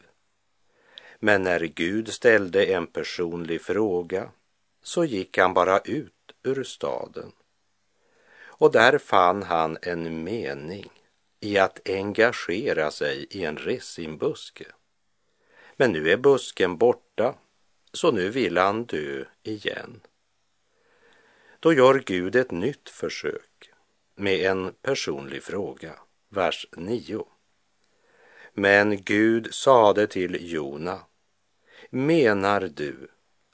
Men 1.19 1.43
när 1.43 1.59
Gud 1.59 2.13
ställde 2.13 2.65
en 2.65 2.87
personlig 2.87 3.61
fråga 3.61 4.31
så 4.83 5.05
gick 5.05 5.37
han 5.37 5.53
bara 5.53 5.79
ut 5.79 6.13
ur 6.43 6.63
staden. 6.63 7.31
Och 8.41 8.71
där 8.71 8.97
fann 8.97 9.43
han 9.43 9.77
en 9.81 10.23
mening 10.23 10.98
i 11.39 11.57
att 11.57 11.89
engagera 11.89 12.91
sig 12.91 13.27
i 13.29 13.45
en 13.45 13.57
resinbuske. 13.57 14.65
Men 15.75 15.91
nu 15.91 16.09
är 16.09 16.17
busken 16.17 16.77
borta, 16.77 17.35
så 17.93 18.11
nu 18.11 18.29
vill 18.29 18.57
han 18.57 18.85
dö 18.85 19.25
igen. 19.43 20.01
Då 21.59 21.73
gör 21.73 22.03
Gud 22.05 22.35
ett 22.35 22.51
nytt 22.51 22.89
försök 22.89 23.71
med 24.15 24.39
en 24.39 24.73
personlig 24.81 25.43
fråga, 25.43 25.99
vers 26.29 26.67
9. 26.71 27.25
Men 28.53 29.03
Gud 29.03 29.53
sade 29.53 30.07
till 30.07 30.51
Jona, 30.51 30.99
menar 31.89 32.61
du 32.61 33.07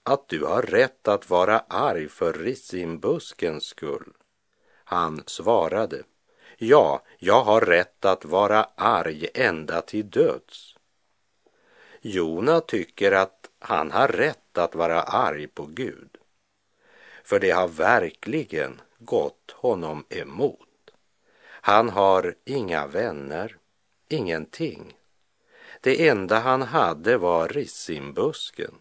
att 0.04 0.30
du 0.30 0.44
har 0.44 0.62
rätt 0.62 1.08
att 1.08 1.30
vara 1.30 1.60
arg 1.60 2.10
för 2.10 2.34
rissinbuskens 2.34 3.64
skull? 3.64 4.14
Han 4.84 5.24
svarade, 5.26 6.04
ja, 6.58 7.02
jag 7.18 7.44
har 7.44 7.62
rätt 7.62 8.06
att 8.06 8.26
vara 8.26 8.70
arg 8.76 9.28
ända 9.34 9.82
till 9.82 10.10
döds. 10.10 10.76
Jona 12.02 12.62
tycker 12.62 13.12
att 13.12 13.50
han 13.60 13.92
har 13.92 14.08
rätt 14.08 14.58
att 14.58 14.76
vara 14.76 15.02
arg 15.02 15.48
på 15.48 15.66
Gud, 15.66 16.18
för 17.24 17.40
det 17.40 17.52
har 17.52 17.68
verkligen 17.68 18.82
gått 19.00 19.52
honom 19.52 20.06
emot. 20.10 20.92
Han 21.46 21.90
har 21.90 22.36
inga 22.46 22.88
vänner, 22.88 23.58
ingenting. 24.10 24.98
Det 25.82 26.08
enda 26.08 26.40
han 26.40 26.62
hade 26.62 27.18
var 27.18 27.48
rissinbusken. 27.48 28.74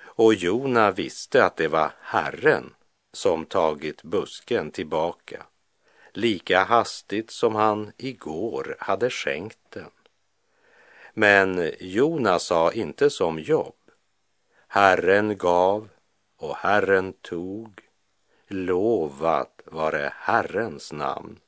Och 0.00 0.34
Jona 0.34 0.90
visste 0.90 1.44
att 1.44 1.56
det 1.56 1.68
var 1.68 1.92
Herren 2.00 2.74
som 3.12 3.46
tagit 3.46 4.02
busken 4.02 4.70
tillbaka 4.70 5.46
lika 6.18 6.64
hastigt 6.64 7.30
som 7.30 7.54
han 7.54 7.92
igår 7.96 8.76
hade 8.78 9.10
skänkt 9.10 9.58
den. 9.68 9.90
Men 11.14 11.72
Jona 11.80 12.38
sa 12.38 12.72
inte 12.72 13.10
som 13.10 13.38
Jobb. 13.38 13.74
Herren 14.68 15.36
gav 15.36 15.88
och 16.36 16.56
Herren 16.56 17.12
tog. 17.12 17.80
Lovat 18.48 19.60
vare 19.64 20.12
Herrens 20.16 20.92
namn. 20.92 21.40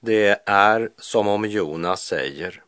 Det 0.00 0.42
är 0.46 0.90
som 0.96 1.28
om 1.28 1.44
Jona 1.44 1.96
säger 1.96 2.62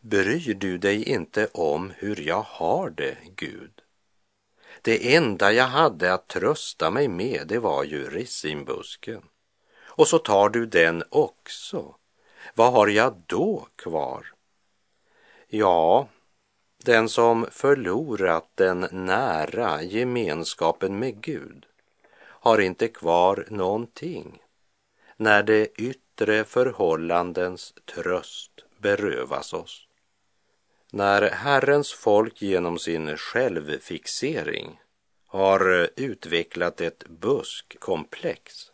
Bryr 0.00 0.54
du 0.54 0.78
dig 0.78 1.04
inte 1.04 1.48
om 1.52 1.92
hur 1.96 2.20
jag 2.20 2.42
har 2.42 2.90
det, 2.90 3.16
Gud? 3.36 3.82
Det 4.82 5.14
enda 5.16 5.52
jag 5.52 5.66
hade 5.66 6.12
att 6.12 6.28
trösta 6.28 6.90
mig 6.90 7.08
med, 7.08 7.44
det 7.48 7.58
var 7.58 7.84
ju 7.84 8.10
rissinbusken. 8.10 9.22
Och 9.90 10.08
så 10.08 10.18
tar 10.18 10.48
du 10.48 10.66
den 10.66 11.02
också. 11.10 11.94
Vad 12.54 12.72
har 12.72 12.88
jag 12.88 13.22
då 13.26 13.66
kvar? 13.76 14.26
Ja, 15.48 16.08
den 16.84 17.08
som 17.08 17.46
förlorat 17.50 18.50
den 18.54 18.88
nära 18.90 19.82
gemenskapen 19.82 20.98
med 20.98 21.20
Gud 21.20 21.66
har 22.22 22.58
inte 22.58 22.88
kvar 22.88 23.46
någonting 23.50 24.42
när 25.16 25.42
de 25.42 25.68
yttre 25.76 26.44
förhållandens 26.44 27.74
tröst 27.94 28.64
berövas 28.78 29.52
oss. 29.52 29.86
När 30.92 31.30
Herrens 31.30 31.92
folk 31.92 32.42
genom 32.42 32.78
sin 32.78 33.16
självfixering 33.16 34.80
har 35.26 35.90
utvecklat 35.96 36.80
ett 36.80 37.08
buskkomplex, 37.08 38.69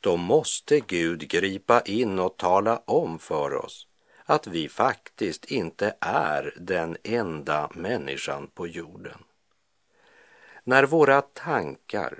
då 0.00 0.16
måste 0.16 0.80
Gud 0.80 1.28
gripa 1.28 1.80
in 1.80 2.18
och 2.18 2.36
tala 2.36 2.82
om 2.84 3.18
för 3.18 3.54
oss 3.54 3.86
att 4.24 4.46
vi 4.46 4.68
faktiskt 4.68 5.44
inte 5.44 5.94
är 6.00 6.54
den 6.56 6.96
enda 7.02 7.70
människan 7.74 8.46
på 8.54 8.66
jorden. 8.66 9.18
När 10.64 10.84
våra 10.84 11.22
tankar 11.22 12.18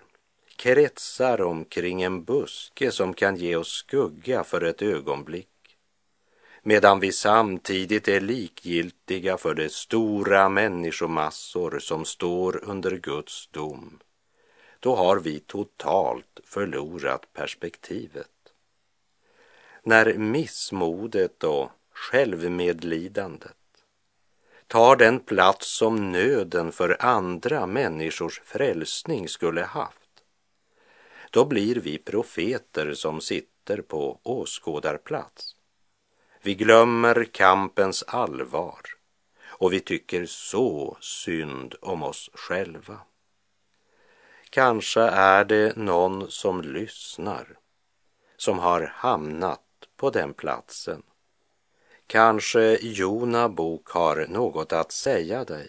kretsar 0.57 1.41
omkring 1.41 2.03
en 2.03 2.25
buske 2.25 2.93
som 2.93 3.15
kan 3.15 3.37
ge 3.37 3.57
oss 3.57 3.69
skugga 3.69 4.45
för 4.45 4.65
ett 4.65 4.83
ögonblick 4.83 5.49
medan 6.67 7.01
vi 7.01 7.13
samtidigt 7.13 8.09
är 8.09 8.21
likgiltiga 8.21 9.37
för 9.37 9.55
de 9.55 9.69
stora 9.69 10.49
människomassor 10.49 11.79
som 11.79 12.05
står 12.05 12.65
under 12.65 12.97
Guds 12.97 13.49
dom, 13.49 13.99
då 14.87 14.97
har 14.97 15.19
vi 15.19 15.41
totalt 15.41 16.41
förlorat 16.45 17.33
perspektivet. 17.33 18.31
När 19.83 20.15
missmodet 20.15 21.45
och 21.45 21.71
självmedlidandet 21.93 23.57
tar 24.67 24.97
den 24.97 25.21
plats 25.21 25.77
som 25.77 26.13
nöden 26.13 26.73
för 26.73 26.97
andra 27.01 27.67
människors 27.67 28.41
frälsning 28.45 29.29
skulle 29.29 29.65
haft, 29.65 30.11
då 31.31 31.45
blir 31.45 31.75
vi 31.77 31.99
profeter 31.99 32.95
som 32.95 33.21
sitter 33.21 33.81
på 33.81 34.21
åskådarplats 34.23 35.57
vi 36.47 36.55
glömmer 36.55 37.25
kampens 37.25 38.03
allvar 38.03 38.81
och 39.45 39.73
vi 39.73 39.81
tycker 39.81 40.27
så 40.27 40.97
synd 41.01 41.75
om 41.81 42.03
oss 42.03 42.31
själva. 42.35 43.01
Kanske 44.57 45.01
är 45.01 45.45
det 45.45 45.77
någon 45.77 46.31
som 46.31 46.63
lyssnar 46.63 47.59
som 48.37 48.59
har 48.59 48.93
hamnat 48.95 49.61
på 49.97 50.11
den 50.11 50.35
platsen. 50.35 51.03
Kanske 52.07 52.79
Jona 52.81 53.49
bok 53.49 53.89
har 53.89 54.27
något 54.29 54.73
att 54.73 54.93
säga 54.93 55.45
dig. 55.45 55.69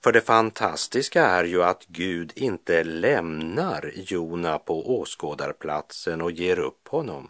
För 0.00 0.12
det 0.12 0.20
fantastiska 0.20 1.24
är 1.24 1.44
ju 1.44 1.62
att 1.62 1.86
Gud 1.86 2.32
inte 2.34 2.84
lämnar 2.84 3.92
Jona 3.94 4.58
på 4.58 5.00
åskådarplatsen 5.00 6.22
och 6.22 6.32
ger 6.32 6.58
upp 6.58 6.88
honom. 6.88 7.28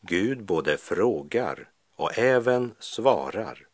Gud 0.00 0.44
både 0.44 0.76
frågar 0.76 1.68
och 1.96 2.18
även 2.18 2.74
svarar, 2.78 3.66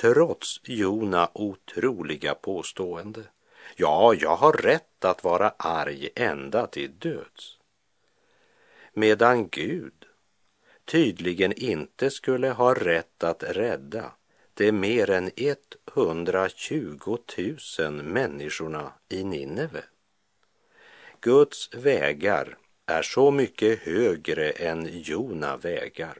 trots 0.00 0.60
Jona 0.64 1.30
otroliga 1.34 2.34
påstående. 2.34 3.22
Ja, 3.82 4.14
jag 4.14 4.36
har 4.36 4.52
rätt 4.52 5.04
att 5.04 5.24
vara 5.24 5.54
arg 5.56 6.08
ända 6.14 6.66
till 6.66 6.98
döds. 6.98 7.58
Medan 8.92 9.48
Gud 9.48 10.04
tydligen 10.84 11.52
inte 11.52 12.10
skulle 12.10 12.50
ha 12.50 12.74
rätt 12.74 13.24
att 13.24 13.42
rädda 13.42 14.12
de 14.54 14.72
mer 14.72 15.10
än 15.10 15.30
120 15.94 17.18
000 17.78 17.92
människorna 17.92 18.92
i 19.08 19.24
Nineve. 19.24 19.84
Guds 21.20 21.74
vägar 21.74 22.58
är 22.86 23.02
så 23.02 23.30
mycket 23.30 23.78
högre 23.78 24.50
än 24.50 24.88
Jona 25.02 25.56
vägar, 25.56 26.18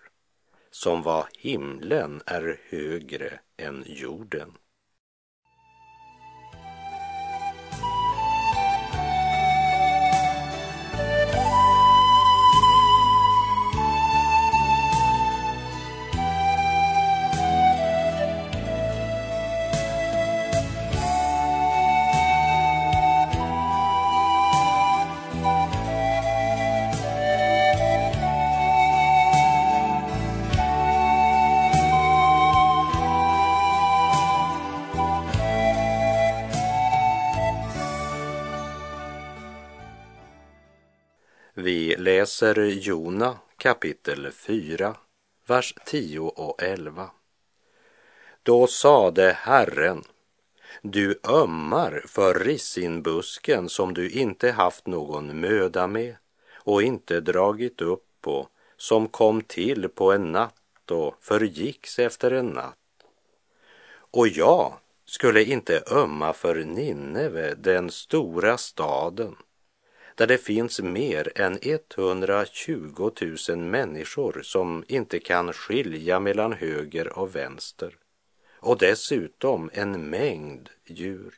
som 0.71 1.03
vad 1.03 1.27
himlen 1.39 2.23
är 2.27 2.61
högre 2.69 3.41
än 3.57 3.85
jorden. 3.87 4.53
Läser 42.43 42.65
Jona 42.65 43.39
kapitel 43.57 44.31
4, 44.33 44.97
vers 45.47 45.75
10 45.87 46.21
och 46.21 46.63
11. 46.63 47.11
Då 48.43 48.67
sade 48.67 49.33
Herren, 49.33 50.03
du 50.83 51.21
ömmar 51.25 52.05
för 52.07 52.35
rissinbusken 52.35 53.69
som 53.69 53.95
du 53.95 54.11
inte 54.11 54.51
haft 54.51 54.87
någon 54.87 55.41
möda 55.41 55.87
med 55.87 56.17
och 56.55 56.83
inte 56.83 57.21
dragit 57.21 57.81
upp 57.81 58.07
på, 58.21 58.49
som 58.77 59.09
kom 59.09 59.41
till 59.41 59.89
på 59.89 60.13
en 60.13 60.33
natt 60.33 60.91
och 60.91 61.15
förgicks 61.21 61.99
efter 61.99 62.31
en 62.31 62.47
natt. 62.47 63.05
Och 63.95 64.29
jag 64.29 64.73
skulle 65.05 65.45
inte 65.45 65.83
ömma 65.91 66.33
för 66.33 66.55
Nineve, 66.65 67.55
den 67.55 67.91
stora 67.91 68.59
staden, 68.59 69.37
där 70.15 70.27
det 70.27 70.39
finns 70.39 70.81
mer 70.81 71.41
än 71.41 71.59
120 71.63 73.11
000 73.49 73.59
människor 73.59 74.41
som 74.43 74.85
inte 74.89 75.19
kan 75.19 75.53
skilja 75.53 76.21
mellan 76.21 76.53
höger 76.53 77.19
och 77.19 77.37
vänster 77.37 77.97
och 78.63 78.79
dessutom 78.79 79.71
en 79.73 80.11
mängd 80.11 80.71
djur. 80.87 81.35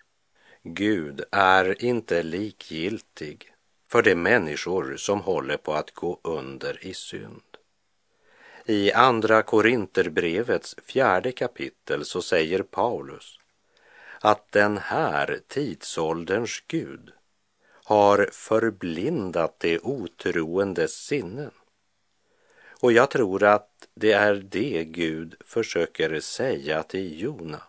Gud 0.62 1.24
är 1.30 1.84
inte 1.84 2.22
likgiltig 2.22 3.52
för 3.90 4.02
de 4.02 4.14
människor 4.14 4.96
som 4.96 5.20
håller 5.20 5.56
på 5.56 5.72
att 5.72 5.94
gå 5.94 6.20
under 6.22 6.86
i 6.86 6.94
synd. 6.94 7.42
I 8.66 8.92
Andra 8.92 9.42
Korinterbrevets 9.42 10.76
fjärde 10.86 11.32
kapitel 11.32 12.04
så 12.04 12.22
säger 12.22 12.62
Paulus 12.62 13.38
att 14.20 14.52
den 14.52 14.78
här 14.78 15.40
tidsålderns 15.48 16.64
Gud 16.66 17.12
har 17.84 18.28
förblindat 18.32 19.60
de 19.60 19.78
otroendes 19.82 20.92
sinnen. 20.92 21.50
Och 22.80 22.92
jag 22.92 23.10
tror 23.10 23.42
att 23.42 23.88
det 23.94 24.12
är 24.12 24.34
det 24.34 24.84
Gud 24.84 25.34
försöker 25.40 26.20
säga 26.20 26.82
till 26.82 27.20
Jona. 27.20 27.62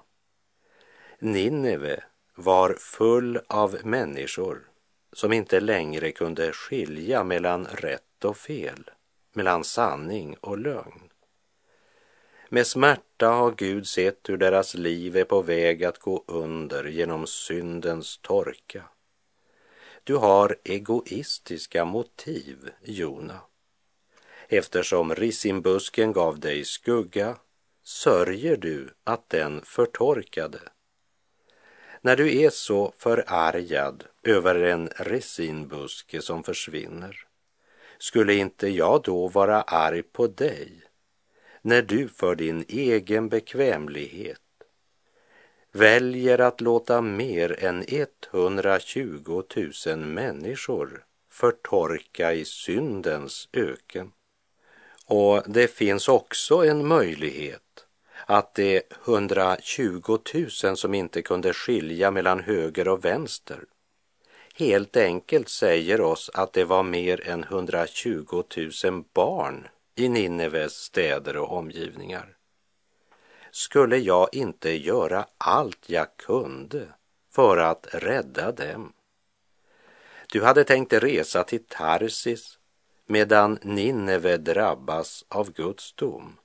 Nineve 1.19 2.03
var 2.35 2.73
full 2.79 3.39
av 3.47 3.77
människor 3.83 4.67
som 5.13 5.33
inte 5.33 5.59
längre 5.59 6.11
kunde 6.11 6.51
skilja 6.51 7.23
mellan 7.23 7.65
rätt 7.65 8.25
och 8.25 8.37
fel, 8.37 8.89
mellan 9.33 9.63
sanning 9.63 10.35
och 10.41 10.57
lögn. 10.57 11.09
Med 12.49 12.67
smärta 12.67 13.27
har 13.27 13.51
Gud 13.51 13.87
sett 13.87 14.29
hur 14.29 14.37
deras 14.37 14.75
liv 14.75 15.17
är 15.17 15.23
på 15.23 15.41
väg 15.41 15.83
att 15.83 15.99
gå 15.99 16.23
under 16.27 16.83
genom 16.83 17.27
syndens 17.27 18.17
torka. 18.17 18.83
Du 20.07 20.15
har 20.15 20.55
egoistiska 20.63 21.85
motiv, 21.85 22.69
Jona. 22.83 23.41
Eftersom 24.47 25.15
rissimbusken 25.15 26.13
gav 26.13 26.39
dig 26.39 26.65
skugga 26.65 27.37
sörjer 27.83 28.57
du 28.57 28.89
att 29.03 29.29
den 29.29 29.61
förtorkade. 29.61 30.59
När 32.01 32.15
du 32.15 32.41
är 32.41 32.49
så 32.49 32.93
förargad 32.97 34.03
över 34.23 34.55
en 34.55 34.87
resinbuske 34.87 36.21
som 36.21 36.43
försvinner, 36.43 37.27
skulle 37.97 38.33
inte 38.33 38.67
jag 38.67 39.01
då 39.03 39.27
vara 39.27 39.61
arg 39.61 40.03
på 40.03 40.27
dig 40.27 40.81
när 41.61 41.81
du 41.81 42.07
för 42.07 42.35
din 42.35 42.65
egen 42.67 43.29
bekvämlighet 43.29 44.44
väljer 45.75 46.41
att 46.41 46.61
låta 46.61 47.01
mer 47.01 47.63
än 47.63 47.85
120 47.87 49.43
000 49.85 49.97
människor 49.97 51.03
förtorka 51.31 52.33
i 52.33 52.45
syndens 52.45 53.49
öken. 53.53 54.11
Och 55.05 55.43
det 55.45 55.67
finns 55.67 56.09
också 56.09 56.65
en 56.65 56.87
möjlighet 56.87 57.85
att 58.25 58.55
de 58.55 58.81
120 59.05 60.17
000 60.63 60.77
som 60.77 60.93
inte 60.93 61.21
kunde 61.21 61.53
skilja 61.53 62.11
mellan 62.11 62.39
höger 62.39 62.87
och 62.87 63.05
vänster 63.05 63.59
helt 64.57 64.97
enkelt 64.97 65.49
säger 65.49 66.01
oss 66.01 66.31
att 66.33 66.53
det 66.53 66.65
var 66.65 66.83
mer 66.83 67.29
än 67.29 67.43
120 67.43 68.43
000 68.83 69.03
barn 69.13 69.67
i 69.95 70.09
Nineves 70.09 70.73
städer 70.73 71.37
och 71.37 71.57
omgivningar. 71.57 72.35
Skulle 73.55 73.97
jag 73.97 74.29
inte 74.31 74.71
göra 74.71 75.25
allt 75.37 75.89
jag 75.89 76.17
kunde 76.17 76.87
för 77.31 77.57
att 77.57 77.87
rädda 77.91 78.51
dem? 78.51 78.93
Du 80.31 80.43
hade 80.43 80.63
tänkt 80.63 80.93
resa 80.93 81.43
till 81.43 81.65
Tarsis 81.65 82.59
medan 83.05 83.59
Nineve 83.61 84.37
drabbas 84.37 85.25
av 85.27 85.51
Guds 85.51 85.93
dom. 85.93 86.37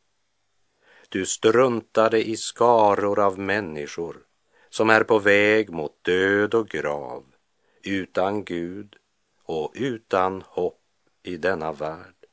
Du 1.09 1.27
struntade 1.27 2.29
i 2.29 2.37
skaror 2.37 3.21
av 3.21 3.39
människor 3.39 4.17
som 4.69 4.91
är 4.91 5.05
på 5.05 5.19
väg 5.19 5.71
mot 5.71 6.05
död 6.05 6.55
och 6.55 6.69
grav, 6.69 7.25
utan 7.83 8.45
Gud 8.45 8.97
och 9.43 9.73
utan 9.75 10.43
hopp 10.47 10.83
i 11.23 11.37
denna 11.37 11.73
värld. 11.73 12.27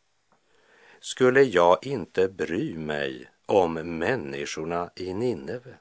Skulle 0.99 1.41
jag 1.41 1.85
inte 1.85 2.27
bry 2.27 2.77
mig 2.77 3.29
om 3.47 3.73
människorna 3.73 4.89
i 4.95 5.13
Nineve? 5.13 5.77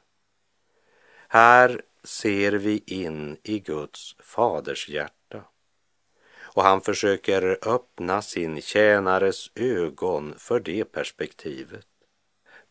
Här 1.29 1.83
ser 2.05 2.53
vi 2.53 2.83
in 2.87 3.37
i 3.43 3.59
Guds 3.59 4.17
faders 4.19 4.89
hjärta 4.89 5.45
och 6.57 6.63
han 6.63 6.81
försöker 6.81 7.59
öppna 7.63 8.23
sin 8.23 8.63
tjänares 8.63 9.51
ögon 9.55 10.35
för 10.39 10.61
det 10.61 10.85
perspektivet. 10.85 11.87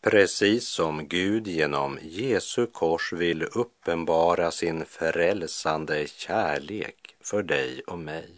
Precis 0.00 0.68
som 0.68 1.08
Gud 1.08 1.46
genom 1.46 1.98
Jesu 2.02 2.66
kors 2.66 3.12
vill 3.12 3.42
uppenbara 3.42 4.50
sin 4.50 4.84
frälsande 4.84 6.06
kärlek 6.06 7.16
för 7.20 7.42
dig 7.42 7.82
och 7.86 7.98
mig. 7.98 8.30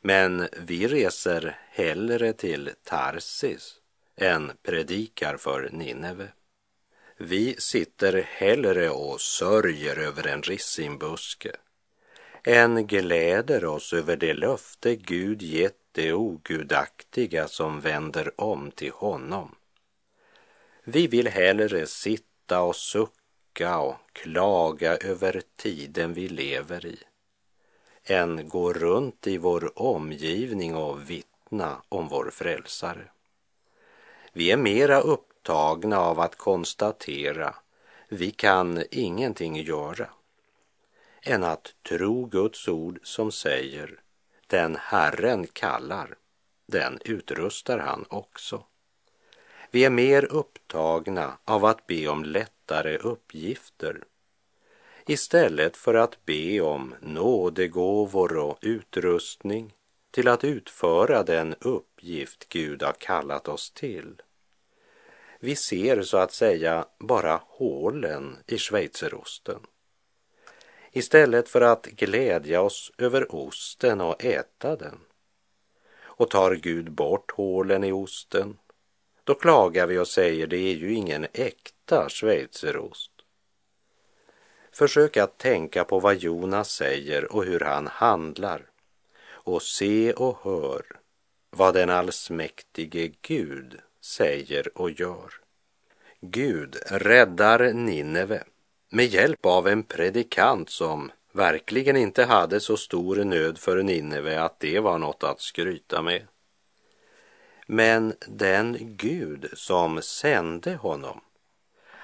Men 0.00 0.48
vi 0.56 0.88
reser 0.88 1.58
hellre 1.70 2.32
till 2.32 2.70
Tarsis 2.84 3.74
än 4.16 4.52
predikar 4.62 5.36
för 5.36 5.68
Nineve. 5.72 6.28
Vi 7.16 7.56
sitter 7.58 8.22
hellre 8.22 8.90
och 8.90 9.20
sörjer 9.20 9.98
över 9.98 10.26
en 10.26 10.42
rissinbuske 10.42 11.56
än 12.44 12.86
gläder 12.86 13.64
oss 13.64 13.92
över 13.92 14.16
det 14.16 14.34
löfte 14.34 14.96
Gud 14.96 15.42
gett 15.42 15.80
det 15.92 16.12
ogudaktiga 16.12 17.48
som 17.48 17.80
vänder 17.80 18.40
om 18.40 18.70
till 18.70 18.92
honom. 18.92 19.54
Vi 20.84 21.06
vill 21.06 21.28
hellre 21.28 21.86
sitta 21.86 22.62
och 22.62 22.76
sucka 22.76 23.78
och 23.78 23.96
klaga 24.12 24.96
över 24.96 25.42
tiden 25.56 26.14
vi 26.14 26.28
lever 26.28 26.86
i 26.86 26.98
än 28.04 28.48
gå 28.48 28.72
runt 28.72 29.26
i 29.26 29.38
vår 29.38 29.82
omgivning 29.82 30.76
och 30.76 31.10
vittna 31.10 31.82
om 31.88 32.08
vår 32.08 32.30
frälsare. 32.30 33.10
Vi 34.36 34.50
är 34.50 34.56
mera 34.56 35.00
upptagna 35.00 35.98
av 35.98 36.20
att 36.20 36.36
konstatera 36.36 37.54
vi 38.08 38.30
kan 38.30 38.82
ingenting 38.90 39.56
göra 39.56 40.08
än 41.22 41.44
att 41.44 41.74
tro 41.88 42.26
Guds 42.26 42.68
ord 42.68 42.98
som 43.02 43.32
säger 43.32 44.00
den 44.46 44.76
Herren 44.80 45.46
kallar, 45.46 46.14
den 46.66 46.98
utrustar 47.04 47.78
han 47.78 48.04
också. 48.08 48.64
Vi 49.70 49.84
är 49.84 49.90
mer 49.90 50.24
upptagna 50.24 51.38
av 51.44 51.64
att 51.64 51.86
be 51.86 52.08
om 52.08 52.24
lättare 52.24 52.96
uppgifter 52.96 54.04
istället 55.06 55.76
för 55.76 55.94
att 55.94 56.24
be 56.24 56.60
om 56.60 56.94
nådegåvor 57.00 58.36
och 58.36 58.58
utrustning 58.60 59.74
till 60.10 60.28
att 60.28 60.44
utföra 60.44 61.22
den 61.22 61.54
uppgift 61.60 62.48
Gud 62.48 62.82
har 62.82 62.92
kallat 62.92 63.48
oss 63.48 63.70
till. 63.70 64.22
Vi 65.40 65.56
ser 65.56 66.02
så 66.02 66.16
att 66.16 66.32
säga 66.32 66.86
bara 66.98 67.40
hålen 67.46 68.36
i 68.46 68.58
schweizerosten. 68.58 69.60
Istället 70.92 71.48
för 71.48 71.60
att 71.60 71.86
glädja 71.86 72.60
oss 72.60 72.92
över 72.98 73.34
osten 73.34 74.00
och 74.00 74.24
äta 74.24 74.76
den. 74.76 75.00
Och 75.98 76.30
tar 76.30 76.54
Gud 76.54 76.92
bort 76.92 77.30
hålen 77.30 77.84
i 77.84 77.92
osten, 77.92 78.58
då 79.24 79.34
klagar 79.34 79.86
vi 79.86 79.98
och 79.98 80.08
säger 80.08 80.46
det 80.46 80.56
är 80.56 80.74
ju 80.74 80.94
ingen 80.94 81.26
äkta 81.32 82.08
schweizerost. 82.08 83.10
Försök 84.72 85.16
att 85.16 85.38
tänka 85.38 85.84
på 85.84 86.00
vad 86.00 86.16
Jonas 86.16 86.70
säger 86.70 87.32
och 87.32 87.44
hur 87.44 87.60
han 87.60 87.86
handlar 87.86 88.70
och 89.28 89.62
se 89.62 90.12
och 90.12 90.38
hör 90.42 90.82
vad 91.50 91.74
den 91.74 91.90
allsmäktige 91.90 93.12
Gud 93.22 93.80
säger 94.06 94.78
och 94.78 94.90
gör. 94.90 95.32
Gud 96.20 96.76
räddar 96.86 97.72
Nineve 97.72 98.44
med 98.90 99.06
hjälp 99.06 99.46
av 99.46 99.68
en 99.68 99.82
predikant 99.82 100.70
som 100.70 101.10
verkligen 101.32 101.96
inte 101.96 102.24
hade 102.24 102.60
så 102.60 102.76
stor 102.76 103.24
nöd 103.24 103.58
för 103.58 103.82
Nineve 103.82 104.42
att 104.42 104.60
det 104.60 104.80
var 104.80 104.98
något 104.98 105.24
att 105.24 105.40
skryta 105.40 106.02
med. 106.02 106.26
Men 107.66 108.14
den 108.26 108.76
Gud 108.80 109.50
som 109.52 110.02
sände 110.02 110.74
honom 110.74 111.20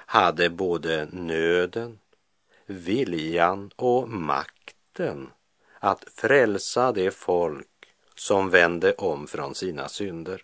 hade 0.05 0.49
både 0.49 1.07
nöden, 1.11 1.99
viljan 2.65 3.71
och 3.75 4.09
makten 4.09 5.29
att 5.79 6.05
frälsa 6.15 6.91
det 6.91 7.11
folk 7.11 7.67
som 8.15 8.49
vände 8.49 8.93
om 8.93 9.27
från 9.27 9.55
sina 9.55 9.89
synder. 9.89 10.41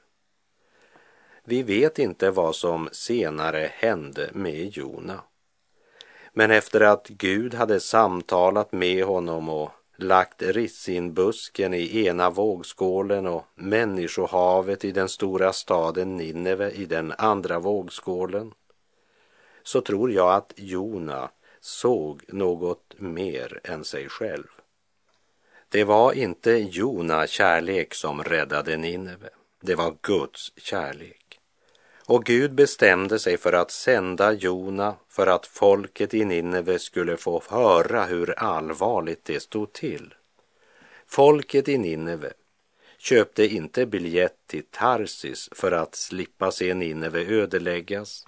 Vi 1.49 1.63
vet 1.63 1.99
inte 1.99 2.31
vad 2.31 2.55
som 2.55 2.89
senare 2.91 3.71
hände 3.73 4.29
med 4.33 4.77
Jona. 4.77 5.21
Men 6.33 6.51
efter 6.51 6.81
att 6.81 7.07
Gud 7.07 7.53
hade 7.53 7.79
samtalat 7.79 8.71
med 8.71 9.03
honom 9.03 9.49
och 9.49 9.71
lagt 9.97 10.41
rissinbusken 10.41 11.73
i 11.73 12.05
ena 12.05 12.29
vågskålen 12.29 13.27
och 13.27 13.45
människohavet 13.55 14.85
i 14.85 14.91
den 14.91 15.09
stora 15.09 15.53
staden 15.53 16.17
Nineve 16.17 16.71
i 16.71 16.85
den 16.85 17.13
andra 17.17 17.59
vågskålen, 17.59 18.53
så 19.63 19.81
tror 19.81 20.11
jag 20.11 20.33
att 20.33 20.53
Jona 20.55 21.31
såg 21.59 22.23
något 22.27 22.93
mer 22.97 23.59
än 23.63 23.83
sig 23.83 24.09
själv. 24.09 24.47
Det 25.69 25.83
var 25.83 26.13
inte 26.13 26.51
Jona 26.51 27.27
kärlek 27.27 27.93
som 27.93 28.23
räddade 28.23 28.77
Nineve, 28.77 29.29
det 29.61 29.75
var 29.75 29.95
Guds 30.01 30.53
kärlek. 30.57 31.18
Och 32.09 32.25
Gud 32.25 32.53
bestämde 32.53 33.19
sig 33.19 33.37
för 33.37 33.53
att 33.53 33.71
sända 33.71 34.33
Jona 34.33 34.95
för 35.09 35.27
att 35.27 35.45
folket 35.45 36.13
i 36.13 36.25
Nineve 36.25 36.79
skulle 36.79 37.17
få 37.17 37.43
höra 37.49 38.05
hur 38.05 38.39
allvarligt 38.39 39.25
det 39.25 39.39
stod 39.39 39.73
till. 39.73 40.13
Folket 41.07 41.67
i 41.67 41.77
Nineve 41.77 42.33
köpte 42.97 43.45
inte 43.45 43.85
biljett 43.85 44.37
till 44.47 44.63
Tarsis 44.71 45.49
för 45.51 45.71
att 45.71 45.95
slippa 45.95 46.51
se 46.51 46.73
Nineve 46.73 47.25
ödeläggas. 47.25 48.27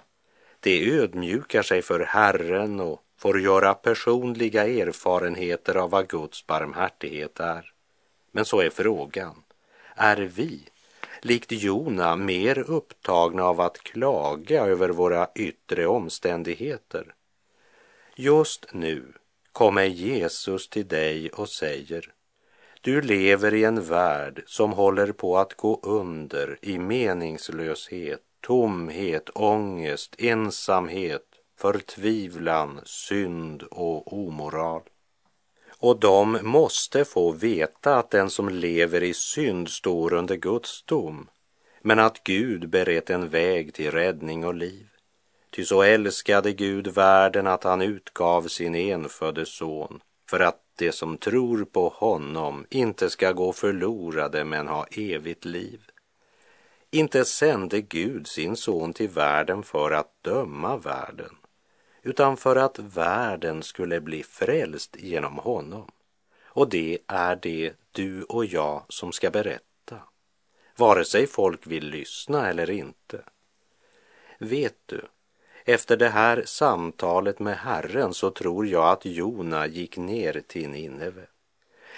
Det 0.60 0.90
ödmjukar 0.90 1.62
sig 1.62 1.82
för 1.82 2.00
Herren 2.00 2.80
och 2.80 3.02
får 3.16 3.40
göra 3.40 3.74
personliga 3.74 4.66
erfarenheter 4.66 5.74
av 5.74 5.90
vad 5.90 6.08
Guds 6.08 6.46
barmhärtighet 6.46 7.40
är. 7.40 7.72
Men 8.32 8.44
så 8.44 8.60
är 8.60 8.70
frågan, 8.70 9.42
är 9.96 10.16
vi 10.16 10.71
likt 11.24 11.52
Jona 11.52 12.16
mer 12.16 12.58
upptagna 12.58 13.44
av 13.44 13.60
att 13.60 13.78
klaga 13.78 14.66
över 14.66 14.88
våra 14.88 15.28
yttre 15.34 15.86
omständigheter? 15.86 17.14
Just 18.16 18.66
nu 18.72 19.12
kommer 19.52 19.84
Jesus 19.84 20.68
till 20.68 20.88
dig 20.88 21.30
och 21.30 21.48
säger 21.48 22.12
du 22.84 23.02
lever 23.02 23.54
i 23.54 23.64
en 23.64 23.82
värld 23.82 24.42
som 24.46 24.72
håller 24.72 25.12
på 25.12 25.38
att 25.38 25.54
gå 25.54 25.80
under 25.82 26.58
i 26.62 26.78
meningslöshet, 26.78 28.20
tomhet, 28.40 29.30
ångest, 29.34 30.14
ensamhet, 30.18 31.26
förtvivlan, 31.58 32.80
synd 32.84 33.62
och 33.62 34.12
omoral. 34.12 34.82
Och 35.82 36.00
de 36.00 36.38
måste 36.42 37.04
få 37.04 37.32
veta 37.32 37.96
att 37.96 38.10
den 38.10 38.30
som 38.30 38.48
lever 38.48 39.02
i 39.02 39.14
synd 39.14 39.68
står 39.68 40.12
under 40.12 40.36
Guds 40.36 40.82
dom, 40.82 41.28
men 41.80 41.98
att 41.98 42.24
Gud 42.24 42.68
berett 42.68 43.10
en 43.10 43.28
väg 43.28 43.74
till 43.74 43.90
räddning 43.90 44.46
och 44.46 44.54
liv. 44.54 44.86
Ty 45.50 45.64
så 45.64 45.82
älskade 45.82 46.52
Gud 46.52 46.88
världen 46.88 47.46
att 47.46 47.64
han 47.64 47.82
utgav 47.82 48.42
sin 48.42 48.74
enfödde 48.74 49.46
son 49.46 50.00
för 50.30 50.40
att 50.40 50.60
de 50.78 50.92
som 50.92 51.16
tror 51.16 51.64
på 51.64 51.88
honom 51.88 52.66
inte 52.70 53.10
ska 53.10 53.32
gå 53.32 53.52
förlorade 53.52 54.44
men 54.44 54.68
ha 54.68 54.86
evigt 54.90 55.44
liv. 55.44 55.80
Inte 56.90 57.24
sände 57.24 57.80
Gud 57.80 58.26
sin 58.26 58.56
son 58.56 58.92
till 58.92 59.08
världen 59.08 59.62
för 59.62 59.90
att 59.90 60.22
döma 60.22 60.76
världen, 60.76 61.36
utan 62.02 62.36
för 62.36 62.56
att 62.56 62.78
världen 62.78 63.62
skulle 63.62 64.00
bli 64.00 64.22
frälst 64.22 64.96
genom 64.98 65.38
honom. 65.38 65.90
Och 66.44 66.68
det 66.68 66.98
är 67.06 67.36
det 67.36 67.72
du 67.92 68.22
och 68.22 68.44
jag 68.44 68.84
som 68.88 69.12
ska 69.12 69.30
berätta, 69.30 69.98
vare 70.76 71.04
sig 71.04 71.26
folk 71.26 71.66
vill 71.66 71.86
lyssna 71.86 72.48
eller 72.48 72.70
inte. 72.70 73.24
Vet 74.38 74.76
du, 74.86 75.02
efter 75.64 75.96
det 75.96 76.08
här 76.08 76.42
samtalet 76.46 77.38
med 77.38 77.56
Herren 77.56 78.14
så 78.14 78.30
tror 78.30 78.66
jag 78.66 78.88
att 78.88 79.04
Jona 79.04 79.66
gick 79.66 79.96
ner 79.96 80.42
till 80.46 80.68
Nineve, 80.68 81.26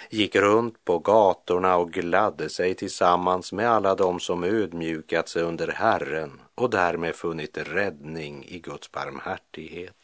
gick 0.09 0.35
runt 0.35 0.85
på 0.85 0.99
gatorna 0.99 1.77
och 1.77 1.91
gladde 1.91 2.49
sig 2.49 2.73
tillsammans 2.75 3.51
med 3.51 3.69
alla 3.69 3.95
dem 3.95 4.19
som 4.19 4.43
ödmjukat 4.43 5.29
sig 5.29 5.43
under 5.43 5.67
Herren 5.67 6.41
och 6.55 6.69
därmed 6.69 7.15
funnit 7.15 7.57
räddning 7.57 8.45
i 8.47 8.59
Guds 8.59 8.91
barmhärtighet. 8.91 9.95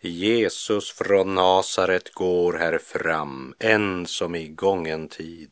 Jesus 0.00 0.90
från 0.90 1.34
Nasaret 1.34 2.14
går 2.14 2.52
här 2.52 2.78
fram, 2.78 3.54
en 3.58 4.06
som 4.06 4.34
i 4.34 4.48
gången 4.48 5.08
tid, 5.08 5.50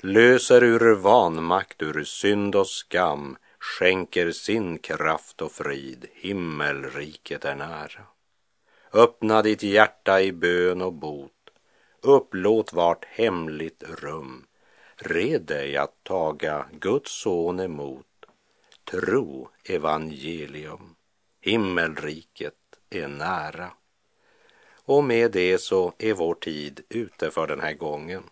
löser 0.00 0.64
ur 0.64 0.94
vanmakt, 0.94 1.82
ur 1.82 2.04
synd 2.04 2.56
och 2.56 2.68
skam, 2.68 3.36
skänker 3.58 4.30
sin 4.30 4.78
kraft 4.78 5.42
och 5.42 5.52
frid, 5.52 6.06
himmelriket 6.14 7.44
är 7.44 7.54
nära. 7.54 8.02
Öppna 8.92 9.42
ditt 9.42 9.62
hjärta 9.62 10.22
i 10.22 10.32
bön 10.32 10.82
och 10.82 10.92
bot, 10.92 11.32
upplåt 12.00 12.72
vart 12.72 13.04
hemligt 13.04 13.82
rum, 13.88 14.46
red 14.96 15.42
dig 15.42 15.76
att 15.76 16.04
taga 16.04 16.66
Guds 16.72 17.12
son 17.12 17.60
emot, 17.60 18.06
tro 18.90 19.48
evangelium, 19.64 20.94
himmelriket 21.40 22.54
är 22.90 23.08
nära. 23.08 23.70
Och 24.84 25.04
med 25.04 25.32
det 25.32 25.58
så 25.58 25.92
är 25.98 26.14
vår 26.14 26.34
tid 26.34 26.80
ute 26.88 27.30
för 27.30 27.46
den 27.46 27.60
här 27.60 27.74
gången. 27.74 28.22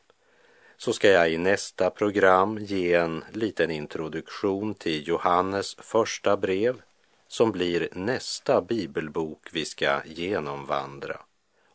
Så 0.76 0.92
ska 0.92 1.08
jag 1.08 1.30
i 1.30 1.38
nästa 1.38 1.90
program 1.90 2.58
ge 2.58 2.94
en 2.94 3.24
liten 3.32 3.70
introduktion 3.70 4.74
till 4.74 5.08
Johannes 5.08 5.74
första 5.74 6.36
brev 6.36 6.82
som 7.28 7.52
blir 7.52 7.88
nästa 7.92 8.62
bibelbok 8.62 9.48
vi 9.52 9.64
ska 9.64 10.00
genomvandra 10.04 11.20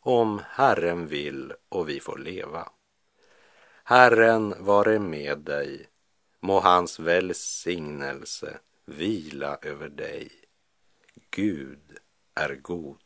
om 0.02 0.42
Herren 0.50 1.08
vill 1.08 1.54
och 1.70 1.90
vi 1.90 2.00
får 2.00 2.18
leva. 2.18 2.70
Herren 3.84 4.66
vare 4.66 5.00
med 5.00 5.38
dig, 5.38 5.88
må 6.40 6.60
hans 6.60 7.00
välsignelse 7.00 8.60
vila 8.86 9.58
över 9.62 9.90
dig. 9.90 10.32
Gud 11.30 11.98
är 12.36 12.56
god. 12.56 12.98